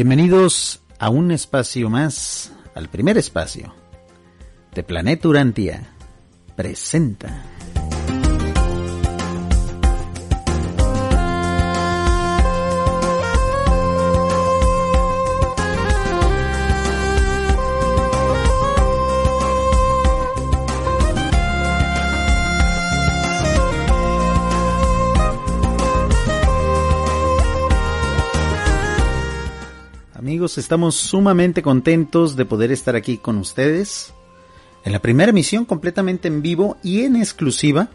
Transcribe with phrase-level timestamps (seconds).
[0.00, 3.74] Bienvenidos a un espacio más, al primer espacio
[4.72, 5.92] de Planeta Urantia.
[6.54, 7.57] Presenta.
[30.56, 34.14] Estamos sumamente contentos de poder estar aquí con ustedes
[34.84, 37.90] en la primera emisión completamente en vivo y en exclusiva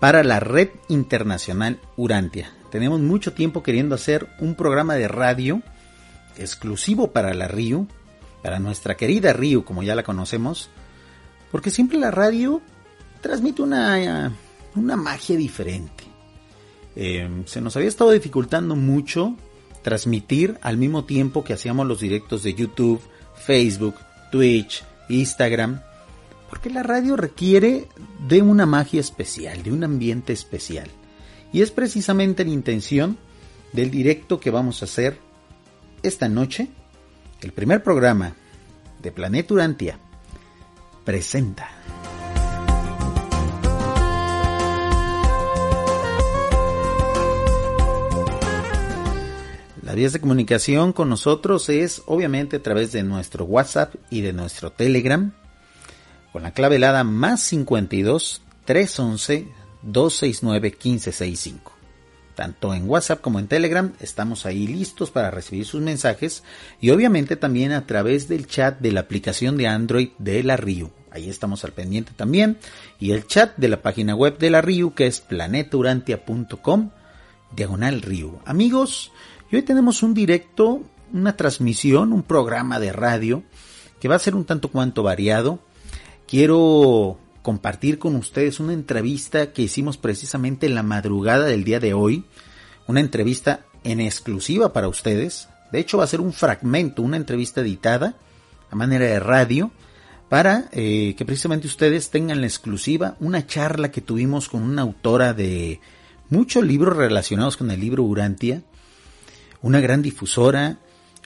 [0.00, 2.50] para la Red Internacional Urantia.
[2.70, 5.62] Tenemos mucho tiempo queriendo hacer un programa de radio
[6.38, 7.86] exclusivo para la RIU,
[8.42, 10.70] para nuestra querida RIU como ya la conocemos,
[11.52, 12.62] porque siempre la radio
[13.20, 14.32] transmite una,
[14.74, 16.04] una magia diferente.
[16.96, 19.36] Eh, se nos había estado dificultando mucho
[19.84, 23.00] transmitir al mismo tiempo que hacíamos los directos de YouTube,
[23.36, 23.94] Facebook,
[24.32, 25.80] Twitch, Instagram,
[26.48, 27.88] porque la radio requiere
[28.26, 30.90] de una magia especial, de un ambiente especial.
[31.52, 33.18] Y es precisamente la intención
[33.72, 35.18] del directo que vamos a hacer
[36.02, 36.68] esta noche.
[37.42, 38.34] El primer programa
[39.02, 39.98] de Planeta Urantia
[41.04, 41.68] presenta.
[49.94, 54.32] Las vías de comunicación con nosotros es obviamente a través de nuestro WhatsApp y de
[54.32, 55.32] nuestro Telegram
[56.32, 59.46] con la clave helada más 52 311
[59.82, 61.72] 269 1565.
[62.34, 66.42] Tanto en WhatsApp como en Telegram estamos ahí listos para recibir sus mensajes
[66.80, 70.90] y obviamente también a través del chat de la aplicación de Android de la RIU.
[71.12, 72.58] Ahí estamos al pendiente también
[72.98, 76.90] y el chat de la página web de la RIU que es planetaurantia.com
[77.54, 78.40] diagonal RIU.
[78.44, 79.12] Amigos,
[79.56, 80.82] hoy tenemos un directo,
[81.12, 83.42] una transmisión, un programa de radio
[84.00, 85.60] que va a ser un tanto cuanto variado.
[86.26, 91.94] Quiero compartir con ustedes una entrevista que hicimos precisamente en la madrugada del día de
[91.94, 92.24] hoy.
[92.86, 95.48] Una entrevista en exclusiva para ustedes.
[95.72, 98.16] De hecho va a ser un fragmento, una entrevista editada
[98.70, 99.70] a manera de radio
[100.28, 105.32] para eh, que precisamente ustedes tengan la exclusiva, una charla que tuvimos con una autora
[105.32, 105.80] de
[106.30, 108.62] muchos libros relacionados con el libro Urantia,
[109.64, 110.76] una gran difusora,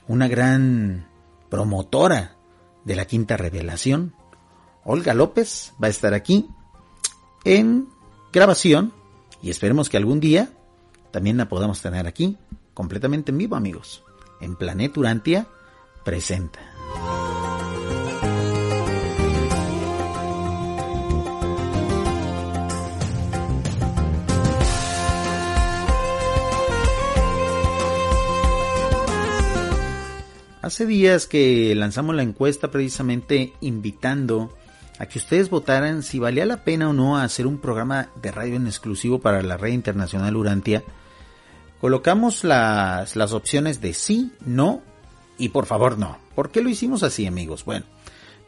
[0.06, 1.08] una gran
[1.50, 2.36] promotora
[2.84, 4.14] de la quinta revelación.
[4.84, 6.48] Olga López va a estar aquí
[7.44, 7.88] en
[8.32, 8.92] grabación
[9.42, 10.52] y esperemos que algún día
[11.10, 12.38] también la podamos tener aquí
[12.74, 14.04] completamente en vivo amigos.
[14.40, 15.48] En Planeta Urantia
[16.04, 16.60] presenta.
[30.78, 34.56] Hace días que lanzamos la encuesta precisamente invitando
[35.00, 38.54] a que ustedes votaran si valía la pena o no hacer un programa de radio
[38.54, 40.84] en exclusivo para la red internacional Urantia.
[41.80, 44.80] Colocamos las, las opciones de sí, no
[45.36, 46.16] y por favor no.
[46.36, 47.64] ¿Por qué lo hicimos así amigos?
[47.64, 47.84] Bueno,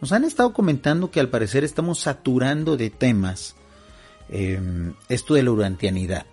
[0.01, 3.57] nos han estado comentando que al parecer estamos saturando de temas
[4.29, 6.27] em, esto de la urantianidad.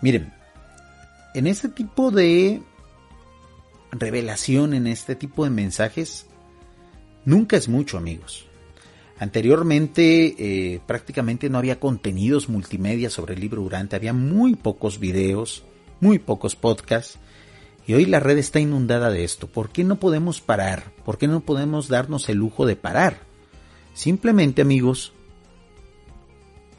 [0.00, 0.32] Miren,
[1.34, 2.62] en este tipo de
[3.92, 6.26] revelación en este tipo de mensajes
[7.24, 8.46] nunca es mucho, amigos.
[9.18, 10.34] Anteriormente
[10.74, 15.62] eh, prácticamente no había contenidos multimedia sobre el libro Durante, había muy pocos videos,
[16.00, 17.18] muy pocos podcasts,
[17.86, 19.46] y hoy la red está inundada de esto.
[19.46, 20.92] ¿Por qué no podemos parar?
[21.04, 23.20] ¿Por qué no podemos darnos el lujo de parar?
[23.94, 25.12] Simplemente, amigos,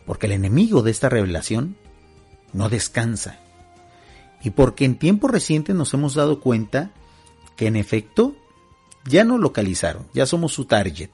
[0.06, 1.76] porque el enemigo de esta revelación
[2.54, 3.40] no descansa.
[4.44, 6.92] Y porque en tiempo reciente nos hemos dado cuenta
[7.56, 8.36] que en efecto
[9.06, 11.12] ya nos localizaron, ya somos su target.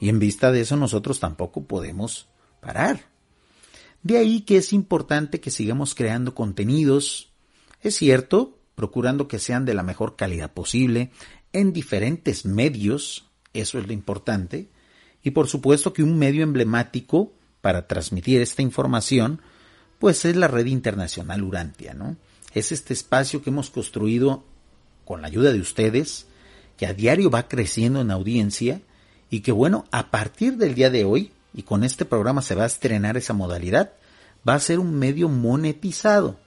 [0.00, 2.28] Y en vista de eso nosotros tampoco podemos
[2.60, 3.06] parar.
[4.02, 7.30] De ahí que es importante que sigamos creando contenidos
[7.80, 11.10] Es cierto, procurando que sean de la mejor calidad posible,
[11.52, 14.70] en diferentes medios, eso es lo importante,
[15.22, 19.40] y por supuesto que un medio emblemático para transmitir esta información,
[19.98, 22.16] pues es la red internacional Urantia, ¿no?
[22.54, 24.44] Es este espacio que hemos construido
[25.04, 26.26] con la ayuda de ustedes,
[26.76, 28.80] que a diario va creciendo en audiencia
[29.30, 32.64] y que bueno, a partir del día de hoy, y con este programa se va
[32.64, 33.92] a estrenar esa modalidad,
[34.48, 36.38] va a ser un medio monetizado.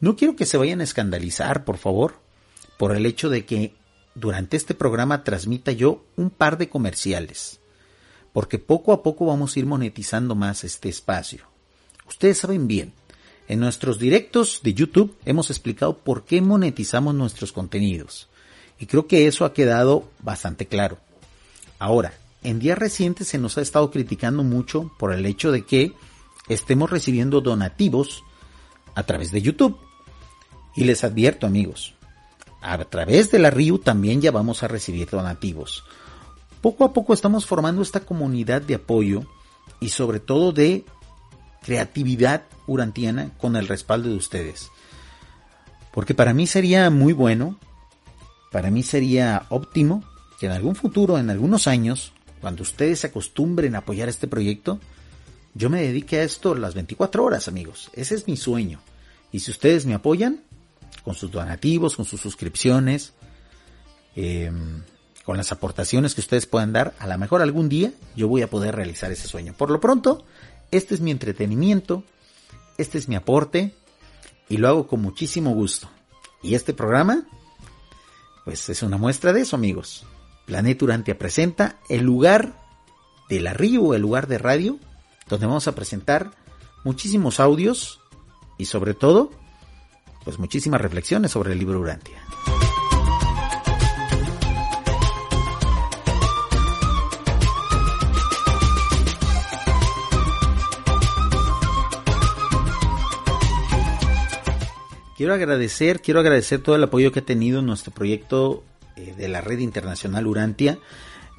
[0.00, 2.14] No quiero que se vayan a escandalizar, por favor,
[2.78, 3.74] por el hecho de que
[4.14, 7.60] durante este programa transmita yo un par de comerciales,
[8.32, 11.44] porque poco a poco vamos a ir monetizando más este espacio.
[12.08, 12.92] Ustedes saben bien,
[13.50, 18.28] en nuestros directos de YouTube hemos explicado por qué monetizamos nuestros contenidos,
[18.78, 20.98] y creo que eso ha quedado bastante claro.
[21.80, 22.14] Ahora,
[22.44, 25.92] en días recientes se nos ha estado criticando mucho por el hecho de que
[26.48, 28.22] estemos recibiendo donativos
[28.94, 29.76] a través de YouTube.
[30.76, 31.94] Y les advierto amigos,
[32.62, 35.82] a través de la RIU también ya vamos a recibir donativos.
[36.60, 39.24] Poco a poco estamos formando esta comunidad de apoyo
[39.80, 40.84] y sobre todo de
[41.62, 44.70] creatividad urantiana con el respaldo de ustedes.
[45.92, 47.58] Porque para mí sería muy bueno,
[48.52, 50.04] para mí sería óptimo
[50.38, 54.80] que en algún futuro, en algunos años, cuando ustedes se acostumbren a apoyar este proyecto,
[55.54, 57.90] yo me dedique a esto las 24 horas, amigos.
[57.92, 58.80] Ese es mi sueño.
[59.32, 60.42] Y si ustedes me apoyan,
[61.02, 63.12] con sus donativos, con sus suscripciones,
[64.14, 64.82] em,
[65.24, 68.50] con las aportaciones que ustedes puedan dar, a lo mejor algún día yo voy a
[68.50, 69.54] poder realizar ese sueño.
[69.56, 70.24] Por lo pronto,
[70.70, 72.04] este es mi entretenimiento,
[72.78, 73.74] este es mi aporte
[74.48, 75.88] y lo hago con muchísimo gusto.
[76.42, 77.24] Y este programa,
[78.44, 80.06] pues es una muestra de eso, amigos.
[80.46, 82.54] Planeta Urantia presenta el lugar
[83.28, 84.78] de la río, el lugar de radio,
[85.28, 86.32] donde vamos a presentar
[86.84, 88.00] muchísimos audios
[88.58, 89.30] y sobre todo
[90.24, 92.18] pues muchísimas reflexiones sobre el libro Urantia.
[105.20, 108.64] Quiero agradecer, quiero agradecer todo el apoyo que ha tenido nuestro proyecto
[108.96, 110.78] eh, de la red internacional Urantia.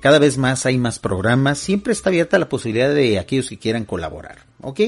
[0.02, 3.86] Cada vez más hay más programas, siempre está abierta la posibilidad de aquellos que quieran
[3.86, 4.82] colaborar, ¿ok?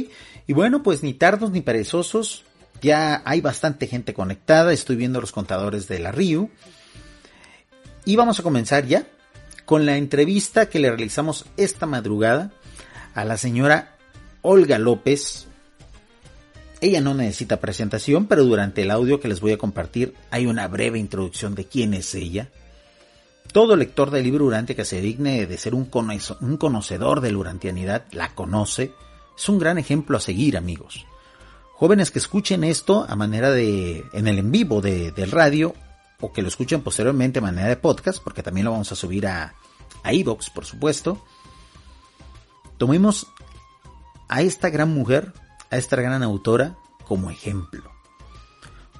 [0.45, 2.43] Y bueno, pues ni tardos ni perezosos,
[2.83, 6.51] ya hay bastante gente conectada, estoy viendo los contadores de la RIU.
[8.05, 9.07] Y vamos a comenzar ya
[9.65, 12.51] con la entrevista que le realizamos esta madrugada
[13.15, 13.97] a la señora
[14.43, 15.47] Olga López.
[16.83, 20.67] Ella no necesita presentación, pero durante el audio que les voy a compartir hay una
[20.67, 22.49] breve introducción de quién es ella.
[23.53, 28.05] Todo lector del libro Urantia que se digne de ser un, conocedor de la urantianidad
[28.11, 28.91] la conoce.
[29.37, 31.05] Es un gran ejemplo a seguir, amigos
[31.83, 35.75] jóvenes que escuchen esto a manera de, en el en vivo de, del radio,
[36.21, 39.27] o que lo escuchen posteriormente a manera de podcast, porque también lo vamos a subir
[39.27, 39.53] a,
[40.01, 41.21] a Evox, por supuesto.
[42.77, 43.27] Tomemos
[44.29, 45.33] a esta gran mujer,
[45.73, 46.77] a esta gran autora,
[47.07, 47.91] como ejemplo.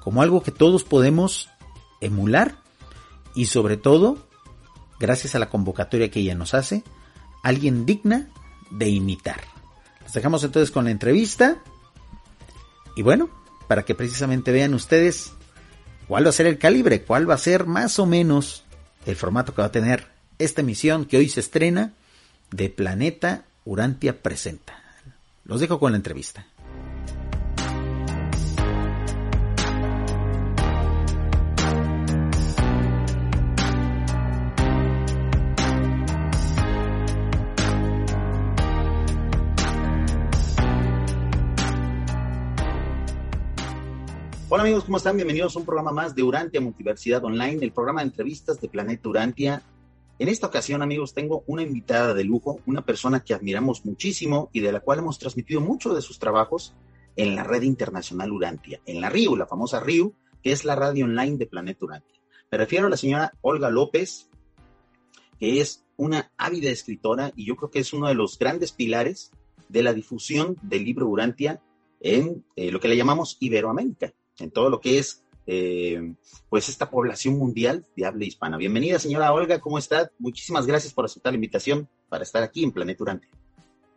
[0.00, 1.48] Como algo que todos podemos
[2.00, 2.56] emular
[3.36, 4.26] y sobre todo,
[4.98, 6.82] gracias a la convocatoria que ella nos hace,
[7.44, 8.28] alguien digna
[8.72, 9.40] de imitar.
[10.02, 11.62] Nos dejamos entonces con la entrevista
[12.96, 13.30] y bueno,
[13.68, 15.30] para que precisamente vean ustedes
[16.08, 18.64] cuál va a ser el calibre, cuál va a ser más o menos
[19.06, 20.08] el formato que va a tener
[20.40, 21.92] esta emisión que hoy se estrena
[22.50, 24.82] de Planeta Urantia Presenta.
[25.44, 26.46] Los dejo con la entrevista.
[44.64, 45.16] Amigos, ¿cómo están?
[45.16, 49.10] Bienvenidos a un programa más de Urantia Multiversidad Online, el programa de entrevistas de Planeta
[49.10, 49.62] Urantia.
[50.18, 54.60] En esta ocasión, amigos, tengo una invitada de lujo, una persona que admiramos muchísimo y
[54.60, 56.74] de la cual hemos transmitido mucho de sus trabajos
[57.14, 61.04] en la red internacional Urantia, en la RIU, la famosa RIU, que es la radio
[61.04, 62.22] online de Planeta Urantia.
[62.50, 64.30] Me refiero a la señora Olga López,
[65.38, 69.30] que es una ávida escritora y yo creo que es uno de los grandes pilares
[69.68, 71.60] de la difusión del libro Urantia
[72.00, 76.14] en eh, lo que le llamamos Iberoamérica en todo lo que es eh,
[76.48, 78.56] pues esta población mundial de habla hispana.
[78.56, 80.10] Bienvenida, señora Olga, ¿cómo está?
[80.18, 83.28] Muchísimas gracias por aceptar la invitación para estar aquí en Planeta Durante.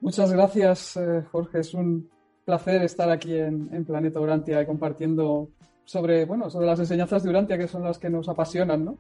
[0.02, 1.60] Muchas gracias, eh, Jorge.
[1.60, 2.10] Es un
[2.46, 5.50] placer estar aquí en, Planeta Urantia compartiendo
[5.86, 8.98] sobre, bueno, sobre las enseñanzas de Urantia, que son las que nos apasionan, ¿no?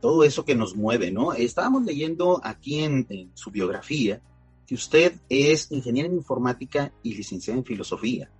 [0.00, 1.34] Todo eso que nos mueve, ¿no?
[1.34, 4.20] Estábamos leyendo aquí en, en su biografía
[4.66, 8.30] que usted es ingeniero en informática y licenciada en filosofía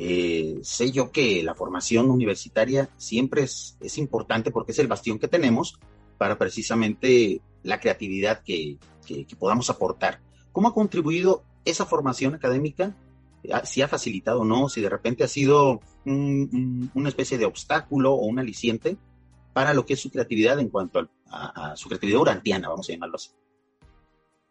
[0.00, 5.18] eh, sé yo que la formación universitaria siempre es, es, importante porque es el bastión
[5.18, 5.80] que tenemos
[6.18, 10.20] para precisamente la creatividad que, que, podamos aportar.
[10.52, 12.94] ¿Cómo ha contribuido esa formación académica?
[13.52, 18.14] Ah, si ha facilitado o no, si de repente ha sido una especie de obstáculo
[18.14, 18.96] o un aliciente
[19.52, 23.16] para lo que es su creatividad en cuanto a, su creatividad urantiana, vamos a llamarlo
[23.16, 23.30] así.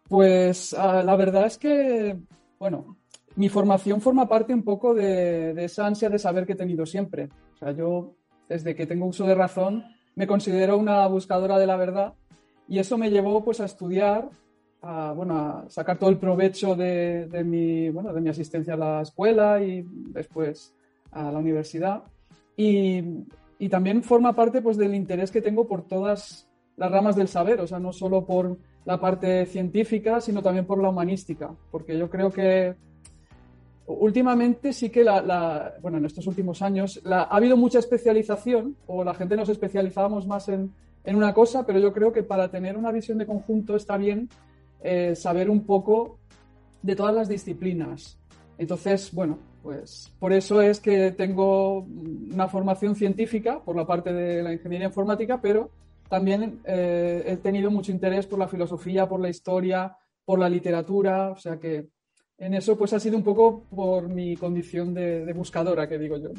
[0.10, 2.18] Pues ah, la verdad es que,
[2.60, 2.97] bueno,
[3.38, 6.86] mi formación forma parte un poco de, de, esa ansia de saber que he tenido
[6.86, 7.30] siempre.
[7.54, 8.16] O sea, yo
[8.50, 12.14] desde que tengo uso de razón me considero una buscadora de la verdad
[12.68, 14.28] y eso me llevó pues a estudiar,
[14.82, 18.78] a, bueno, a sacar todo el provecho de, de, mi, bueno, de mi asistencia a
[18.78, 20.74] la escuela y después
[21.12, 22.04] a la universidad.
[22.56, 23.04] Y,
[23.60, 27.62] y también forma parte pues del interés que tengo por todas las ramas del saber,
[27.62, 32.10] o sea, no solo por la parte científica, sino también por la humanística, porque yo
[32.10, 32.76] creo que
[33.88, 39.14] últimamente sí que la, bueno, en estos últimos años ha habido mucha especialización o la
[39.14, 40.74] gente nos especializábamos más en,
[41.06, 44.30] en, una cosa, pero yo creo que para tener una visión de conjunto está bien
[44.82, 46.20] eh, saber un poco
[46.82, 48.20] de todas las disciplinas.
[48.58, 54.44] Entonces, bueno, pues por eso es que tengo una formación científica por la parte de
[54.44, 55.72] la ingeniería informática, pero
[56.10, 61.32] también eh, he tenido mucho interés por la filosofía, por la historia, por la literatura,
[61.32, 61.88] o sea que
[62.38, 66.30] en eso pues ha sido un poco por mi condición de, buscadora, que digo yo.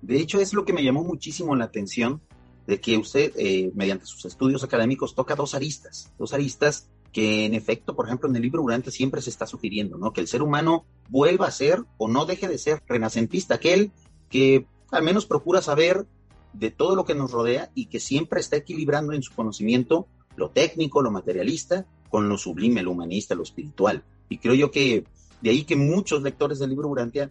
[0.00, 2.20] De hecho, es lo que me llamó muchísimo la atención
[2.66, 7.54] de que usted, eh, mediante sus estudios académicos, toca dos aristas, dos aristas que en
[7.54, 10.12] efecto, por ejemplo, en el libro Durante siempre se está sugiriendo, ¿no?
[10.12, 13.92] Que el ser humano vuelva a ser o no deje de ser renacentista, aquel
[14.30, 16.06] que al menos procura saber
[16.52, 20.50] de todo lo que nos rodea y que siempre está equilibrando en su conocimiento lo
[20.50, 24.04] técnico, lo materialista, con lo sublime, lo humanista, lo espiritual.
[24.28, 25.04] Y creo yo que
[25.42, 27.28] de ahí que muchos lectores del libro Urantia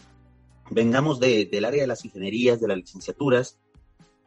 [0.69, 3.59] vengamos del área de las ingenierías, de las licenciaturas,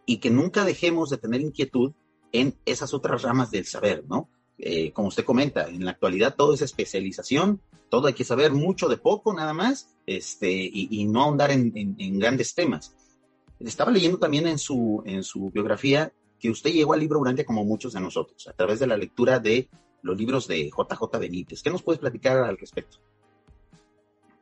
[0.06, 1.92] y que nunca dejemos de tener inquietud
[2.32, 4.28] en esas otras ramas del saber, ¿no?
[4.58, 8.88] Eh, como usted comenta, en la actualidad todo es especialización, todo hay que saber mucho
[8.88, 12.94] de poco nada más, este, y, no ahondar en, grandes temas.
[13.60, 17.64] Estaba leyendo también en su, en su biografía que usted llegó al libro Urantia como
[17.64, 19.68] muchos de nosotros, a través de la lectura de
[20.02, 21.62] los libros de JJ Benítez.
[21.62, 22.98] ¿Qué nos puedes platicar al respecto?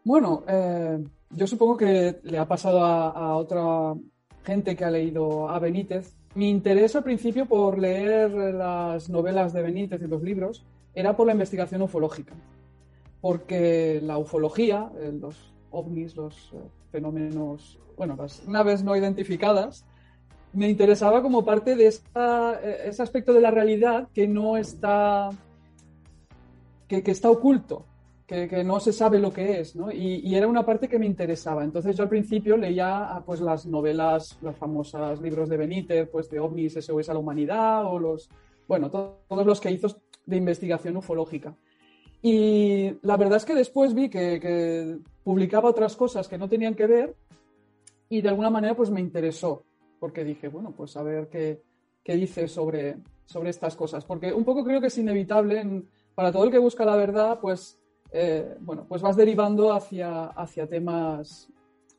[0.04, 3.94] Bueno, eh, yo supongo que le ha pasado a, otra
[4.42, 6.16] gente que ha leído a Benítez.
[6.34, 11.26] Mi interés al principio por leer las novelas de Benítez y los libros era por
[11.26, 12.34] la investigación ufológica,
[13.20, 16.56] porque la ufología, eh, los ovnis, los eh,
[16.90, 19.84] fenómenos, bueno, las naves no identificadas,
[20.52, 25.30] me interesaba como parte de ese aspecto de la realidad que no está,
[26.88, 27.86] que está oculto,
[28.48, 29.92] que, no se sabe lo que es, ¿no?
[29.92, 31.64] Y, era una parte que me interesaba.
[31.64, 36.30] Entonces yo al principio leía ah, pues las novelas, los famosos libros de Benítez, pues
[36.30, 38.30] de ovnis, SOS a la humanidad, o los,
[38.66, 39.88] bueno, todos los que hizo
[40.24, 41.54] de investigación ufológica.
[42.22, 46.86] Y la verdad es que después vi que, publicaba otras cosas que no tenían que
[46.86, 47.14] ver
[48.08, 49.64] y de alguna manera pues me interesó,
[50.00, 51.62] porque dije, bueno, pues a ver qué,
[52.02, 52.96] qué dice sobre,
[53.26, 54.04] sobre estas cosas.
[54.04, 55.84] Porque un poco creo que es inevitable,
[56.14, 57.81] para todo el que busca la verdad, pues
[58.12, 61.48] eh, bueno, pues vas derivando hacia, hacia temas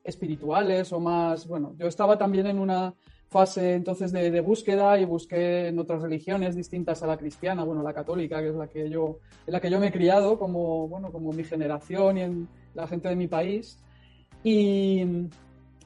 [0.03, 2.93] espirituales o más, bueno, yo estaba también en una
[3.29, 7.93] fase entonces de, búsqueda y busqué en otras religiones distintas a la cristiana, bueno, la
[7.93, 9.17] católica, que es la que yo,
[9.48, 12.86] en la que yo me he criado como, bueno, como mi generación y en la
[12.86, 13.79] gente de mi país.
[14.43, 15.03] Y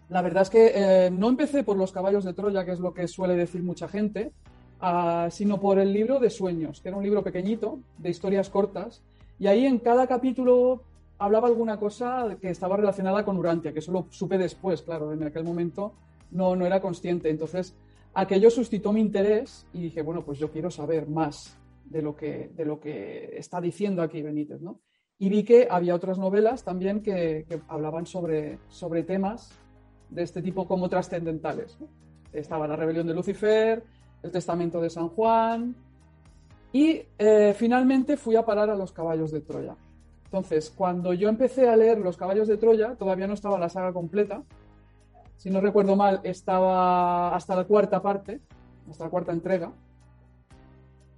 [0.09, 2.93] la verdad es que eh, no empecé por los caballos de Troya, que es lo
[2.93, 4.33] que suele decir mucha gente,
[4.81, 9.03] ah, sino por el libro de sueños, que era un libro pequeñito, de historias cortas,
[9.39, 10.83] y ahí en cada capítulo
[11.19, 15.23] hablaba alguna cosa que estaba relacionada con Urantia, que eso lo supe después, claro, en
[15.23, 15.93] aquel momento
[16.31, 17.29] no, no era consciente.
[17.29, 17.75] Entonces,
[18.13, 22.49] aquello suscitó mi interés y dije, bueno, pues yo quiero saber más de lo que,
[22.55, 24.81] de lo que está diciendo aquí Benítez, ¿no?
[25.19, 29.51] Y vi que había otras novelas también que, hablaban sobre, sobre temas
[30.09, 31.77] de este tipo como trascendentales.
[32.31, 33.83] Estaba la rebelión de Lucifer,
[34.21, 35.75] el testamento de San Juan,
[36.73, 39.75] y eh, finalmente fui a parar a los caballos de Troya.
[40.25, 43.93] Entonces, cuando yo empecé a leer Los caballos de Troya, todavía no estaba la saga
[43.93, 44.43] completa.
[45.37, 48.41] Si no recuerdo mal, estaba hasta la cuarta parte,
[48.89, 49.71] hasta la cuarta entrega.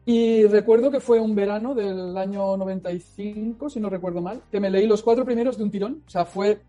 [0.05, 4.69] Y recuerdo que fue un verano del año 95, si no recuerdo mal, que me
[4.69, 6.03] leí los cuatro primeros de un tirón.
[6.05, 6.61] O sea, fue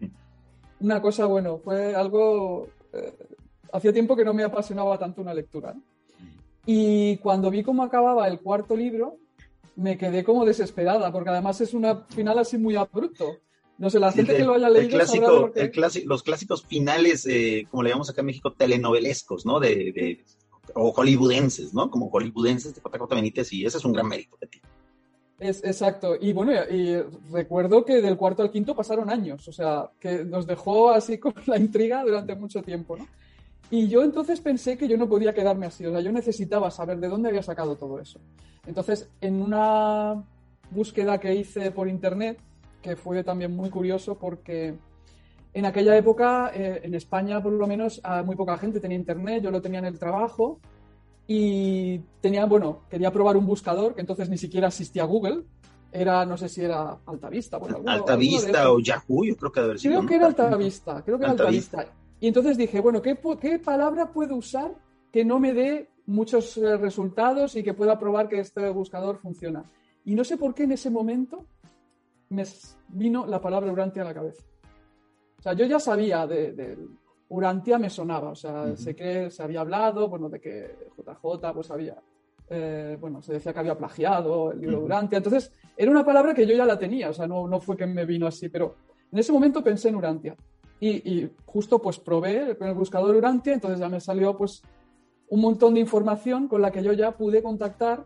[0.80, 2.68] una cosa, bueno, fue algo...
[2.92, 3.14] Eh,
[3.72, 5.74] hacía tiempo que no me apasionaba tanto una lectura.
[6.66, 9.16] Y cuando vi cómo acababa el cuarto libro,
[9.76, 13.38] me quedé como desesperada, porque además es un final así muy abrupto.
[13.78, 14.88] No sé, la gente que lo haya leído.
[14.88, 19.46] El clásico, el clásico, los clásicos finales, eh, como le llamamos acá en México, telenovelescos,
[19.46, 19.58] ¿no?
[19.58, 20.24] De, de,
[20.74, 21.90] o hollywoodenses, ¿no?
[21.90, 24.60] Como hollywoodenses de JJ Benítez, y ese es un gran mérito de ti.
[25.38, 26.14] Es, exacto.
[26.20, 27.00] Y bueno, y
[27.32, 31.32] recuerdo que del cuarto al quinto pasaron años, o sea, que nos dejó así con
[31.46, 33.08] la intriga durante mucho tiempo, ¿no?
[33.70, 36.98] Y yo entonces pensé que yo no podía quedarme así, o sea, yo necesitaba saber
[36.98, 38.18] de dónde había sacado todo eso.
[38.66, 40.24] Entonces, en una
[40.70, 42.38] búsqueda que hice por internet,
[42.82, 44.74] que fue también muy curioso porque
[45.52, 49.50] en aquella época, eh, en España por lo menos, muy poca gente tenía internet, yo
[49.50, 50.58] lo tenía en el trabajo
[51.26, 55.44] y tenía, bueno, quería probar un buscador que entonces ni siquiera existía Google,
[55.92, 57.58] era, no sé si era Altavista.
[57.58, 61.32] Bueno, Altavista o Yahoo, yo creo que debe Creo que era Altavista, creo que era
[61.32, 61.86] Altavista.
[62.20, 64.74] Y entonces dije, bueno, ¿qué, ¿qué palabra puedo usar
[65.10, 69.64] que no me dé muchos eh, resultados y que pueda probar que este buscador funciona?
[70.04, 71.46] Y no sé por qué en ese momento
[72.28, 72.44] me
[72.88, 74.42] vino la palabra Urantia a la cabeza.
[75.38, 76.78] O sea, yo ya sabía de,
[77.30, 81.70] Urantia me sonaba, o sea, sé que se había hablado, bueno, de que JJ pues
[81.70, 81.96] había,
[82.50, 86.34] eh, bueno, se decía que había plagiado el libro de Urantia, entonces era una palabra
[86.34, 88.74] que yo ya la tenía, o sea, no, no fue que me vino así, pero
[89.10, 90.36] en ese momento pensé en Urantia
[90.80, 94.62] y, justo pues probé con el buscador Urantia, entonces ya me salió pues
[95.28, 98.04] un montón de información con la que yo ya pude contactar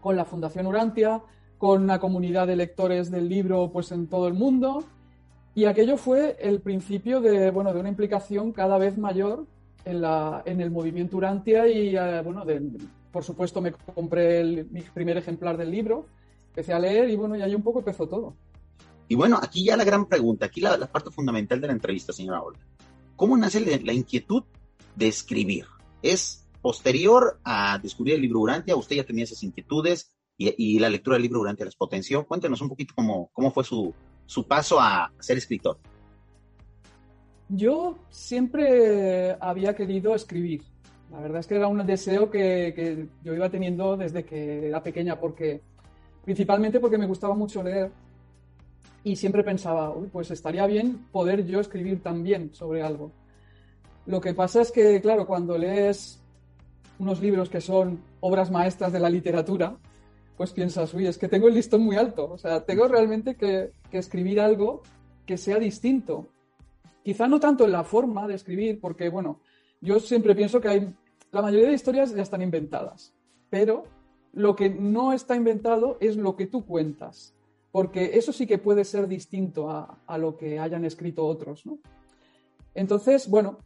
[0.00, 1.22] con la Fundación Urantia,
[1.58, 4.84] con una comunidad de lectores del libro pues en todo el mundo
[5.56, 9.46] y aquello fue el principio de, bueno, de una implicación cada vez mayor
[9.86, 12.44] en, la, en el movimiento Urantia y eh, bueno,
[13.10, 16.04] por supuesto me compré el, mi primer ejemplar del libro,
[16.48, 18.34] empecé a leer y bueno, y ahí un poco empezó todo.
[19.08, 22.42] Y bueno, aquí ya la gran pregunta, aquí la, parte fundamental de la entrevista, señora
[22.42, 22.60] Olga.
[23.14, 24.44] ¿Cómo nace la, inquietud
[24.94, 25.66] de escribir?
[26.02, 28.76] ¿Es posterior a descubrir el libro Urantia?
[28.76, 30.12] ¿Usted ya tenía esas inquietudes?
[30.38, 32.26] y, la lectura del libro durante las potenció.
[32.26, 33.94] Cuéntenos un poquito cómo, cómo fue su,
[34.26, 35.78] su paso a ser escritor.
[37.48, 40.62] Yo siempre había querido escribir.
[41.10, 44.82] La verdad es que era un deseo que, que, yo iba teniendo desde que era
[44.82, 45.62] pequeña, porque
[46.24, 47.92] principalmente porque me gustaba mucho leer
[49.06, 53.12] y siempre pensaba, Uy, pues estaría bien poder yo escribir también sobre algo.
[54.04, 56.20] Lo que pasa es que, claro, cuando lees
[56.98, 59.76] unos libros que son obras maestras de la literatura,
[60.36, 62.32] pues piensas, uy, es que tengo el listón muy alto.
[62.32, 64.82] O sea, tengo realmente que, escribir algo
[65.24, 66.26] que sea distinto.
[67.04, 69.38] Quizá no tanto en la forma de escribir, porque, bueno,
[69.80, 70.94] yo siempre pienso que hay.
[71.30, 73.14] La mayoría de historias ya están inventadas,
[73.50, 73.84] pero
[74.32, 77.35] lo que no está inventado es lo que tú cuentas,
[77.76, 81.78] porque eso sí que puede ser distinto a, a lo que hayan escrito otros, ¿no?
[82.74, 83.58] Entonces, bueno,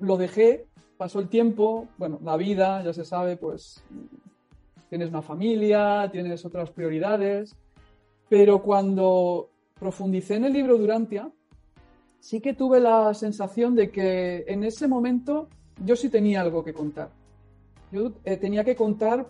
[0.00, 0.64] lo dejé,
[0.96, 3.84] pasó el tiempo, bueno, la vida, ya se sabe, pues
[4.88, 7.56] tienes una familia, tienes otras prioridades,
[8.30, 11.30] pero cuando profundicé en el libro Durantia,
[12.20, 15.46] sí que tuve la sensación de que en ese momento
[15.84, 17.10] yo sí tenía algo que contar.
[17.92, 19.28] Yo eh, tenía que contar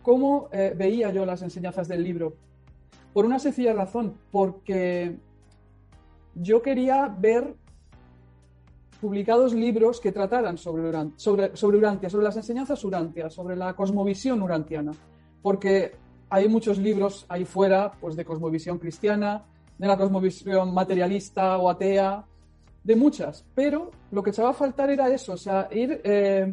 [0.00, 2.38] cómo eh, veía yo las enseñanzas del libro.
[3.14, 5.16] Por una sencilla razón, porque
[6.34, 7.54] yo quería ver
[9.00, 14.90] publicados libros que trataran sobre, Urantia, sobre las enseñanzas urantias, sobre la cosmovisión urantiana,
[15.42, 15.92] porque
[16.28, 19.44] hay muchos libros ahí fuera pues, de cosmovisión cristiana,
[19.78, 22.24] de la cosmovisión materialista o atea,
[22.82, 26.52] de muchas, pero lo que va a faltar era eso, o sea, ir eh,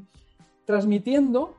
[0.66, 1.58] transmitiendo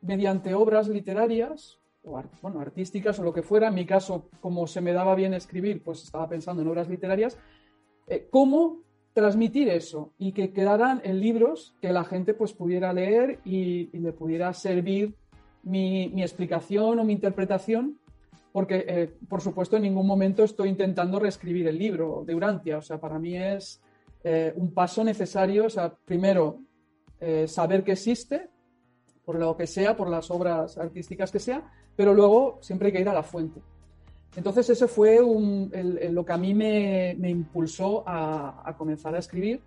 [0.00, 4.92] mediante obras literarias bueno, artísticas o lo que fuera, en mi caso, como se me
[4.92, 7.38] daba bien escribir, pues estaba pensando en obras literarias,
[8.06, 13.40] eh, cómo transmitir eso y que quedaran en libros que la gente pues pudiera leer
[13.44, 15.14] y, le pudiera servir
[15.62, 17.98] mi, explicación o mi interpretación,
[18.52, 22.82] porque eh, por supuesto en ningún momento estoy intentando reescribir el libro de Urantia, o
[22.82, 23.80] sea, para mí es
[24.24, 26.60] eh, un paso necesario, o primero
[27.46, 28.50] saber que existe,
[29.24, 31.62] por lo que sea, por las obras artísticas que sea,
[31.96, 33.60] pero luego siempre hay que ir a la fuente.
[34.36, 39.60] Entonces eso fue lo que a mí me, impulsó a, comenzar a escribir.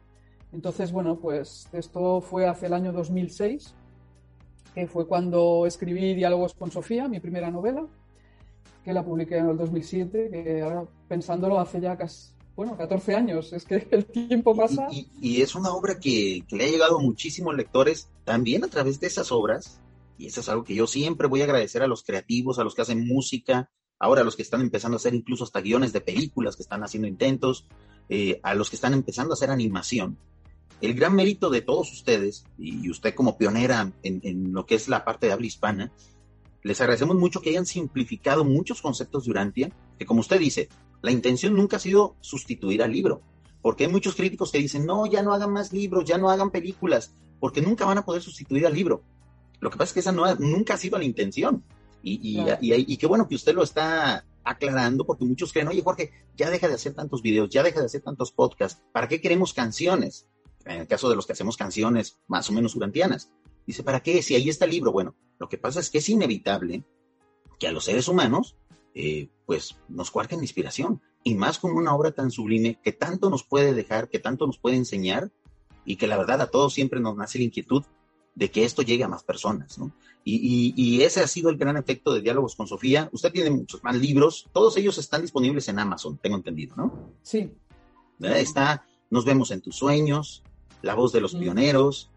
[0.51, 3.73] Entonces, bueno, pues esto fue hace el año 2006,
[4.73, 7.85] que fue cuando escribí Diálogos con Sofía, mi primera novela,
[8.83, 13.53] que la publiqué en el 2007, que ahora pensándolo hace ya casi, bueno, 14 años,
[13.53, 14.87] es que el tiempo pasa.
[15.21, 18.99] Y, es una obra que, que, le ha llegado a muchísimos lectores también a través
[18.99, 19.79] de esas obras,
[20.17, 22.73] y eso es algo que yo siempre voy a agradecer a los creativos, a los
[22.73, 26.55] que hacen música, ahora los que están empezando a hacer incluso hasta guiones de películas,
[26.55, 27.67] que están haciendo intentos,
[28.09, 30.17] eh, a los que están empezando a hacer animación.
[30.81, 35.05] El gran mérito de todos ustedes, y usted como pionera en, lo que es la
[35.05, 35.91] parte de habla hispana,
[36.67, 40.67] Les agradecemos mucho que hayan simplificado muchos conceptos de Urantia, que como usted dice,
[41.01, 43.21] la intención nunca ha sido sustituir al libro,
[43.61, 46.51] porque hay muchos críticos que dicen, no, ya no hagan más libros, ya no hagan
[46.51, 49.01] películas, porque nunca van a poder sustituir al libro.
[49.61, 51.63] Lo que pasa es que esa no nunca ha sido la intención.
[52.03, 56.49] Y, y, qué bueno que usted lo está aclarando, porque muchos creen, oye Jorge, ya
[56.49, 60.27] deja de hacer tantos videos, ya deja de hacer tantos podcasts, ¿para qué queremos canciones?
[60.65, 63.31] En el caso de los que hacemos canciones más o menos urantianas.
[63.67, 64.23] Dice, ¿para qué?
[64.23, 64.91] Si ahí está el libro.
[64.91, 66.83] Bueno, lo que pasa es que es inevitable
[67.59, 68.55] que a los seres humanos,
[68.95, 71.01] eh, pues, nos cuarten inspiración.
[71.23, 74.57] Y más con una obra tan sublime que tanto nos puede dejar, que tanto nos
[74.57, 75.31] puede enseñar,
[75.85, 77.83] y que la verdad a todos siempre nos nace la inquietud
[78.35, 79.91] de que esto llegue a más personas, ¿no?
[80.23, 83.09] Y, ese ha sido el gran efecto de Diálogos con Sofía.
[83.13, 87.13] Usted tiene muchos más libros, todos ellos están disponibles en Amazon, tengo entendido, ¿no?
[87.23, 87.49] Sí.
[88.19, 90.43] Está Nos vemos en tus sueños,
[90.81, 92.11] La voz de los pioneros,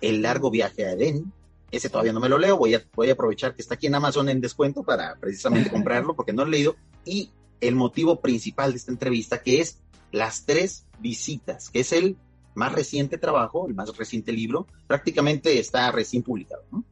[0.00, 1.32] El largo viaje a Edén.
[1.70, 3.94] Ese todavía no me lo leo, voy a, voy a aprovechar que está aquí en
[3.94, 6.76] Amazon en descuento para precisamente comprarlo porque no lo he leído.
[7.04, 12.16] Y el motivo principal de esta entrevista, que es las tres visitas, que es el
[12.54, 16.62] más reciente trabajo, el más reciente libro, prácticamente está recién publicado.
[16.72, 16.84] ¿no?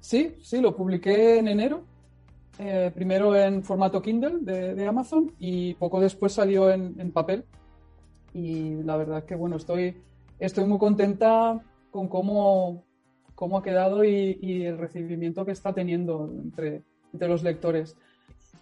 [0.00, 1.84] Sí, sí, lo publiqué en enero.
[2.58, 7.44] Eh, primero en formato Kindle de, Amazon y poco después salió en, papel.
[8.34, 9.96] Y la verdad es que bueno, estoy,
[10.38, 12.84] estoy muy contenta con cómo,
[13.34, 17.96] cómo ha quedado y, el recibimiento que está teniendo entre, entre los lectores.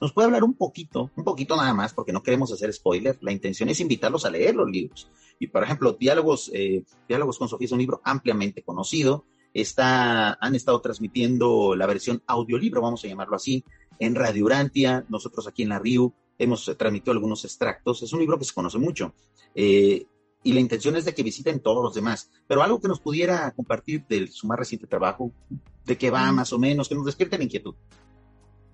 [0.00, 3.18] ¿Nos puede hablar un poquito, un poquito nada más, porque no queremos hacer spoiler?
[3.20, 5.10] La intención es invitarlos a leer los libros.
[5.40, 10.54] Y, por ejemplo, Diálogos, eh, Diálogos con Sofía es un libro ampliamente conocido, está, han
[10.54, 13.64] estado transmitiendo la versión audiolibro, vamos a llamarlo así,
[13.98, 18.38] en Radio Urantia, nosotros aquí en la RIU hemos transmitido algunos extractos, es un libro
[18.38, 19.12] que se conoce mucho.
[19.54, 20.06] Eh,
[20.42, 23.50] y la intención es de que visiten todos los demás, pero algo que nos pudiera
[23.52, 25.32] compartir de su más reciente trabajo,
[25.84, 26.34] de qué va mm.
[26.34, 27.74] más o menos, que nos despierte la inquietud.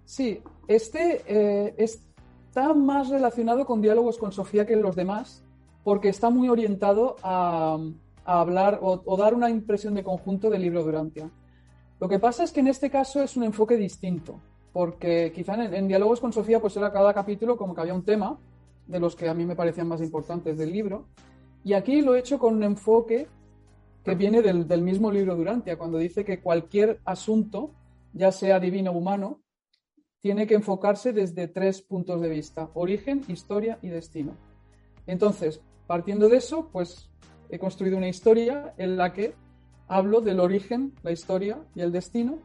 [0.05, 5.43] Sí, este eh, está más relacionado con diálogos con Sofía que los demás,
[5.83, 7.79] porque está muy orientado a,
[8.25, 11.31] a hablar o, dar una impresión de conjunto del libro Durantia.
[12.01, 14.41] Lo que pasa es que en este caso es un enfoque distinto,
[14.73, 18.39] porque quizá en, diálogos con Sofía pues era cada capítulo como que había un tema
[18.87, 21.07] de los que a mí me parecían más importantes del libro,
[21.65, 23.27] y aquí lo he hecho con un enfoque
[24.05, 27.73] que viene del, del mismo libro Durantia, cuando dice que cualquier asunto,
[28.13, 29.41] ya sea divino o humano,
[30.21, 34.37] tiene que enfocarse desde tres puntos de vista, origen, historia y destino.
[35.07, 37.11] Entonces, partiendo de eso, pues
[37.49, 39.35] he construido una historia en la que
[39.89, 42.39] hablo del origen, la historia y el destino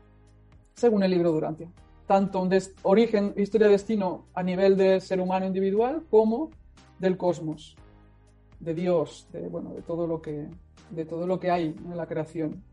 [0.73, 1.69] según el libro Durantia.
[2.07, 2.49] Tanto un
[2.83, 6.49] origen, historia, destino a nivel de ser humano individual como
[6.99, 7.75] del cosmos,
[8.59, 10.47] de Dios, de, bueno, de todo lo que,
[10.89, 12.63] de todo lo que hay en la creación.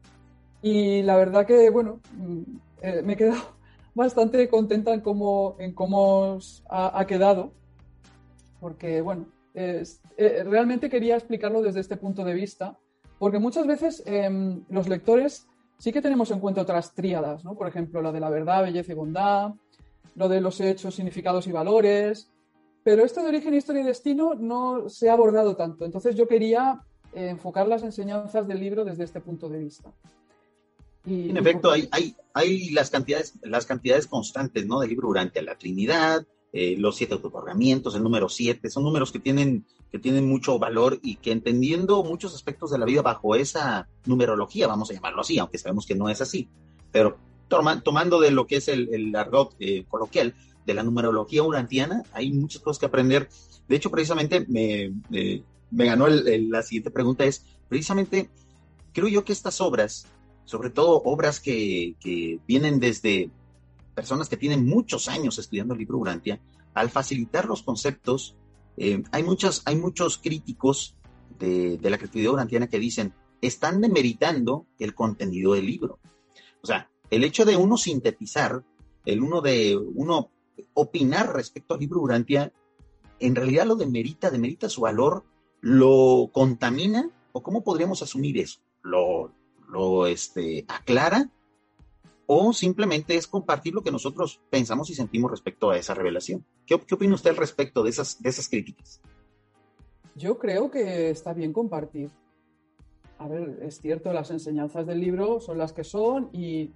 [0.62, 2.42] Y la verdad que, bueno, mm,
[2.82, 3.42] eh, me he quedado
[3.94, 7.52] bastante contenta en cómo, en cómo ha, quedado,
[8.60, 9.84] porque, bueno, eh,
[10.44, 12.78] realmente quería explicarlo desde este punto de vista,
[13.18, 15.46] porque muchas veces em, los lectores
[15.78, 17.54] sí que tenemos en cuenta otras tríadas, ¿no?
[17.54, 19.52] Por ejemplo, la de la verdad, belleza y bondad,
[20.14, 22.30] lo de los hechos, significados y valores,
[22.86, 25.84] pero esto de origen, historia y destino no se ha abordado tanto.
[25.84, 29.92] Entonces yo quería eh, enfocar las enseñanzas del libro desde este punto de vista.
[31.04, 34.78] Y, en efecto, hay, hay, hay, las, cantidades, las cantidades constantes ¿no?
[34.78, 39.18] del libro durante la Trinidad, eh, los siete otorgamientos, el número siete, son números que
[39.18, 43.88] tienen, que tienen mucho valor y que entendiendo muchos aspectos de la vida bajo esa
[44.04, 46.48] numerología, vamos a llamarlo así, aunque sabemos que no es así,
[46.92, 47.18] pero
[47.48, 50.36] tomando de lo que es el, el argot eh, coloquial,
[50.66, 53.28] de la numerología urantiana, hay muchas cosas que aprender.
[53.68, 54.92] De hecho, precisamente me,
[55.70, 58.28] me ganó la siguiente pregunta, es precisamente,
[58.92, 60.06] creo yo que estas obras,
[60.44, 63.30] sobre todo obras que, que vienen desde
[63.94, 66.40] personas que tienen muchos años estudiando el libro Urantia,
[66.74, 68.36] al facilitar los conceptos,
[68.76, 70.96] eh, hay, muchas, hay muchos críticos
[71.38, 75.98] de, la creatividad urantiana que dicen, están demeritando el contenido del libro.
[76.62, 78.62] O sea, el hecho de uno sintetizar,
[79.04, 80.30] el uno de uno
[80.74, 82.52] opinar respecto al libro Urantia,
[83.18, 85.24] en realidad lo demerita, demerita su valor,
[85.60, 89.32] lo contamina, o cómo podríamos asumir eso, lo,
[89.68, 91.30] lo este, aclara
[92.26, 96.44] o simplemente es compartir lo que nosotros pensamos y sentimos respecto a esa revelación.
[96.66, 99.00] ¿Qué, opina usted al respecto de esas, de esas críticas?
[100.16, 102.10] Yo creo que está bien compartir.
[103.18, 106.72] A ver, es cierto, las enseñanzas del libro son las que son y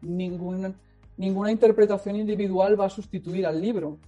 [1.20, 3.98] ninguna interpretación individual va a sustituir al libro.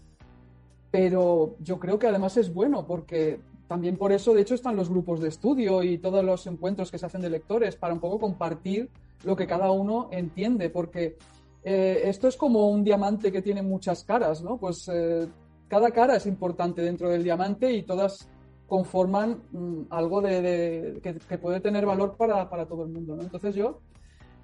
[0.90, 4.88] Pero yo creo que además es bueno porque también por eso, de hecho, están los
[4.88, 8.18] grupos de estudio y todos los encuentros que se hacen de lectores para un poco
[8.18, 8.88] compartir
[9.24, 11.16] lo que cada uno entiende, porque
[11.62, 14.56] eh, esto es como un diamante que tiene muchas caras, ¿no?
[14.56, 15.28] Pues eh,
[15.68, 18.26] cada cara es importante dentro del diamante y todas
[18.66, 23.22] conforman mm, algo de, que, puede tener valor para, todo el mundo, ¿no?
[23.22, 23.80] Entonces yo,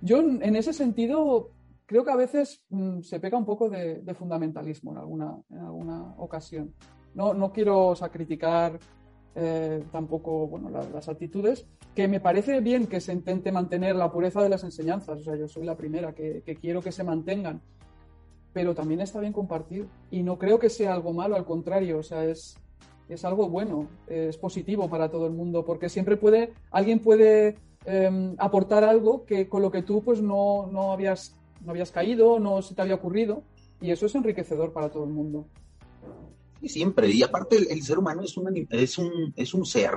[0.03, 1.51] yo en ese sentido
[1.89, 6.15] creo que a veces mm, se pega un poco de, fundamentalismo en alguna, en alguna
[6.19, 6.75] ocasión.
[7.15, 8.79] No, no quiero criticar
[9.35, 14.43] eh, tampoco bueno, las actitudes, que me parece bien que se intente mantener la pureza
[14.43, 17.63] de las enseñanzas, o sea, yo soy la primera que, quiero que se mantengan,
[18.53, 19.89] pero también está bien compartir.
[20.11, 22.59] Y no creo que sea algo malo, al contrario, o sea, es,
[23.09, 28.35] es algo bueno, es positivo para todo el mundo, porque siempre puede, alguien puede em,
[28.37, 32.63] aportar algo que con lo que tú pues no, no, habías, no habías caído, no
[32.63, 33.43] se te había ocurrido,
[33.81, 35.47] y eso es enriquecedor para todo el mundo.
[36.61, 39.93] Y siempre, y aparte el, ser humano es un, es un, es un ser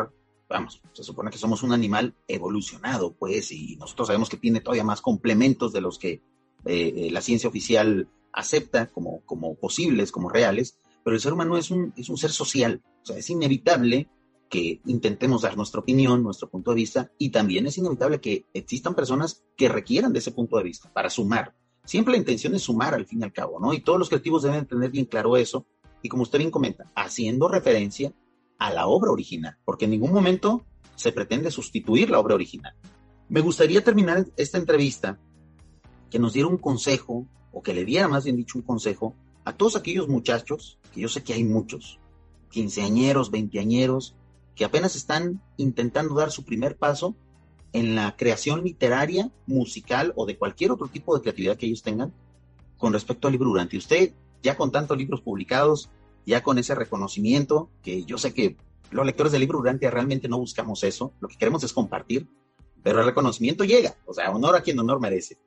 [0.52, 4.84] vamos, se supone que somos un animal evolucionado, pues, y nosotros sabemos que tiene todavía
[4.84, 6.22] más complementos de los que
[6.66, 11.58] eh, eh, la ciencia oficial acepta como, como posibles, como reales, pero el ser humano
[11.58, 14.10] es un, es un ser social, o sea, es inevitable
[14.52, 18.94] que intentemos dar nuestra opinión, nuestro punto de vista, y también es inevitable que existan
[18.94, 21.56] personas que requieran de ese punto de vista para sumar.
[21.86, 23.74] Siempre la intención es sumar al fin y al cabo, ¿no?
[23.74, 25.66] Y todos los creativos deben tener bien claro eso,
[26.02, 28.14] y como usted bien comenta, haciendo referencia
[28.60, 32.76] a la obra original, porque en ningún momento se pretende sustituir la obra original.
[33.30, 35.18] Me gustaría terminar esta entrevista
[36.10, 39.54] que nos diera un consejo, o que le diera más bien dicho un consejo, a
[39.56, 42.00] todos aquellos muchachos, que yo sé que hay muchos,
[42.50, 44.18] quinceañeros, veinteañeros,
[44.56, 47.16] que apenas están intentando dar su primer paso
[47.74, 52.14] en la creación literaria, musical o de cualquier otro tipo de creatividad que ellos tengan
[52.78, 53.78] con respecto al libro durante.
[53.78, 55.90] Usted, ya con tantos libros publicados,
[56.26, 58.58] ya con ese reconocimiento, que yo sé que
[58.92, 62.28] los lectores del libro durante realmente no buscamos eso, lo que queremos es compartir,
[62.84, 65.38] pero el reconocimiento llega, o sea, honor a quien honor merece.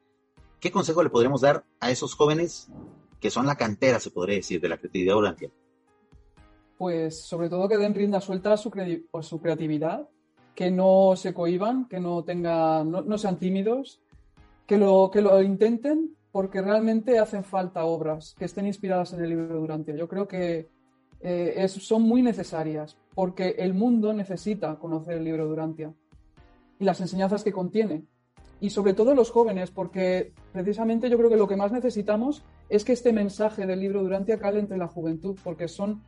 [0.60, 2.68] ¿Qué consejo le podríamos dar a esos jóvenes
[3.20, 5.52] que son la cantera, se podría decir, de la creatividad durante?
[6.78, 10.08] Pues sobre todo que den rienda suelta a su, creatividad,
[10.54, 14.00] que no se cohiban, que no tengan, no, sean tímidos,
[14.66, 19.30] que lo, que lo intenten porque realmente hacen falta obras que estén inspiradas en el
[19.30, 19.94] libro Durantia.
[19.94, 20.68] Yo creo que
[21.20, 25.94] eh, son muy necesarias porque el mundo necesita conocer el libro Durantia
[26.78, 28.04] y las enseñanzas que contiene.
[28.60, 32.84] Y sobre todo los jóvenes, porque precisamente yo creo que lo que más necesitamos es
[32.84, 36.02] que este mensaje del libro Durantia cale entre la juventud, porque son,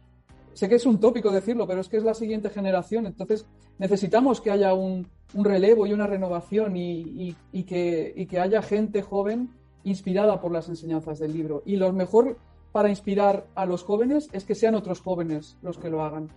[0.57, 3.47] sé que es un tópico decirlo, pero es que es la siguiente generación, entonces
[3.79, 9.51] necesitamos que haya un, relevo y una renovación y, que, y que haya gente joven
[9.85, 11.63] inspirada por las enseñanzas del libro.
[11.67, 12.39] Y lo mejor
[12.73, 16.31] para inspirar a los jóvenes es que sean otros jóvenes los que lo hagan.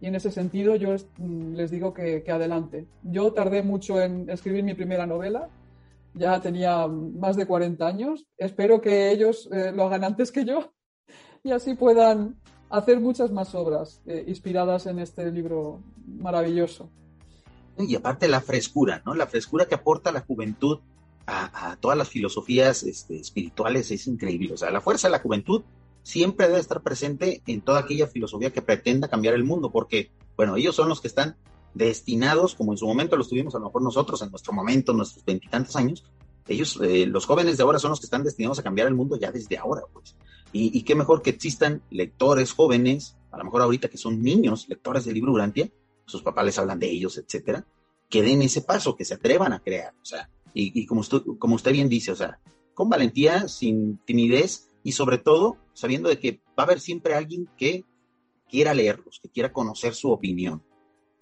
[0.00, 2.86] Y en ese sentido yo mm, les digo que, adelante.
[3.02, 5.50] Yo tardé mucho en escribir mi primera novela,
[6.14, 8.26] ya tenía más de 40 años.
[8.38, 10.72] Espero que ellos eh, lo hagan antes que yo
[11.42, 12.36] y así puedan
[12.70, 16.90] hacer muchas más obras eh, inspiradas en este libro maravilloso.
[17.78, 19.14] Y aparte la frescura, ¿no?
[19.14, 20.80] La frescura que aporta la juventud
[21.26, 24.54] a, todas las filosofías este, espirituales es increíble.
[24.54, 25.62] O sea, la fuerza de la juventud
[26.02, 30.56] siempre debe estar presente en toda aquella filosofía que pretenda cambiar el mundo, porque, bueno,
[30.56, 31.36] ellos son los que están
[31.74, 35.24] destinados, como en su momento lo estuvimos a lo mejor nosotros, en nuestro momento, nuestros
[35.24, 36.04] veintitantos años,
[36.48, 39.18] ellos, eh, los jóvenes de ahora son los que están destinados a cambiar el mundo
[39.18, 40.16] ya desde ahora, pues.
[40.52, 45.04] Y, qué mejor que existan lectores jóvenes, a lo mejor ahorita que son niños, lectores
[45.04, 45.70] del libro Urantia,
[46.06, 47.66] sus papás les hablan de ellos, etcétera,
[48.08, 49.94] que den ese paso, que se atrevan a crear.
[50.00, 52.40] O sea, y, como, usted, como usted bien dice, o sea,
[52.72, 57.48] con valentía, sin timidez y sobre todo sabiendo de que va a haber siempre alguien
[57.56, 57.84] que
[58.48, 60.62] quiera leerlos, que quiera conocer su opinión.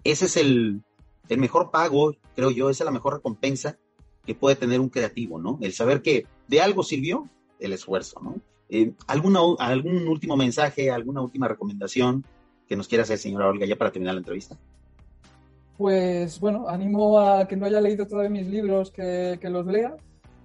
[0.05, 0.83] Ese es el,
[1.29, 3.79] el mejor pago, creo yo, esa es la mejor recompensa
[4.25, 5.59] que puede tener un creativo, ¿no?
[5.61, 8.37] El saber que de algo sirvió el esfuerzo, ¿no?
[8.69, 12.25] Eh, ¿alguna, ¿Algún último mensaje, alguna última recomendación
[12.69, 14.57] que nos quiera hacer, señora Olga, ya para terminar la entrevista?
[15.77, 19.97] pues bueno, animo a que no haya leído todavía mis libros que, los lea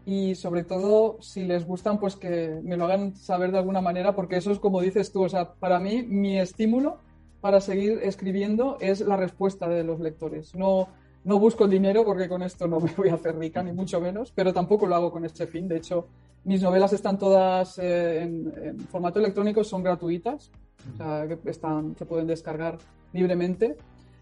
[0.05, 4.15] y sobre todo si les gustan pues que me lo hagan saber de alguna manera
[4.15, 6.97] porque eso es como dices tú, o sea, para mí mi estímulo
[7.39, 10.53] para seguir escribiendo es la respuesta de los lectores.
[10.53, 10.89] No,
[11.23, 14.01] no busco el dinero porque con esto no me voy a hacer rica ni mucho
[14.01, 15.67] menos, pero tampoco lo hago con este fin.
[15.67, 16.07] De hecho,
[16.43, 20.51] mis novelas están todas eh, en, formato electrónico, son gratuitas,
[20.93, 22.77] o sea, que están, se pueden descargar
[23.13, 23.77] libremente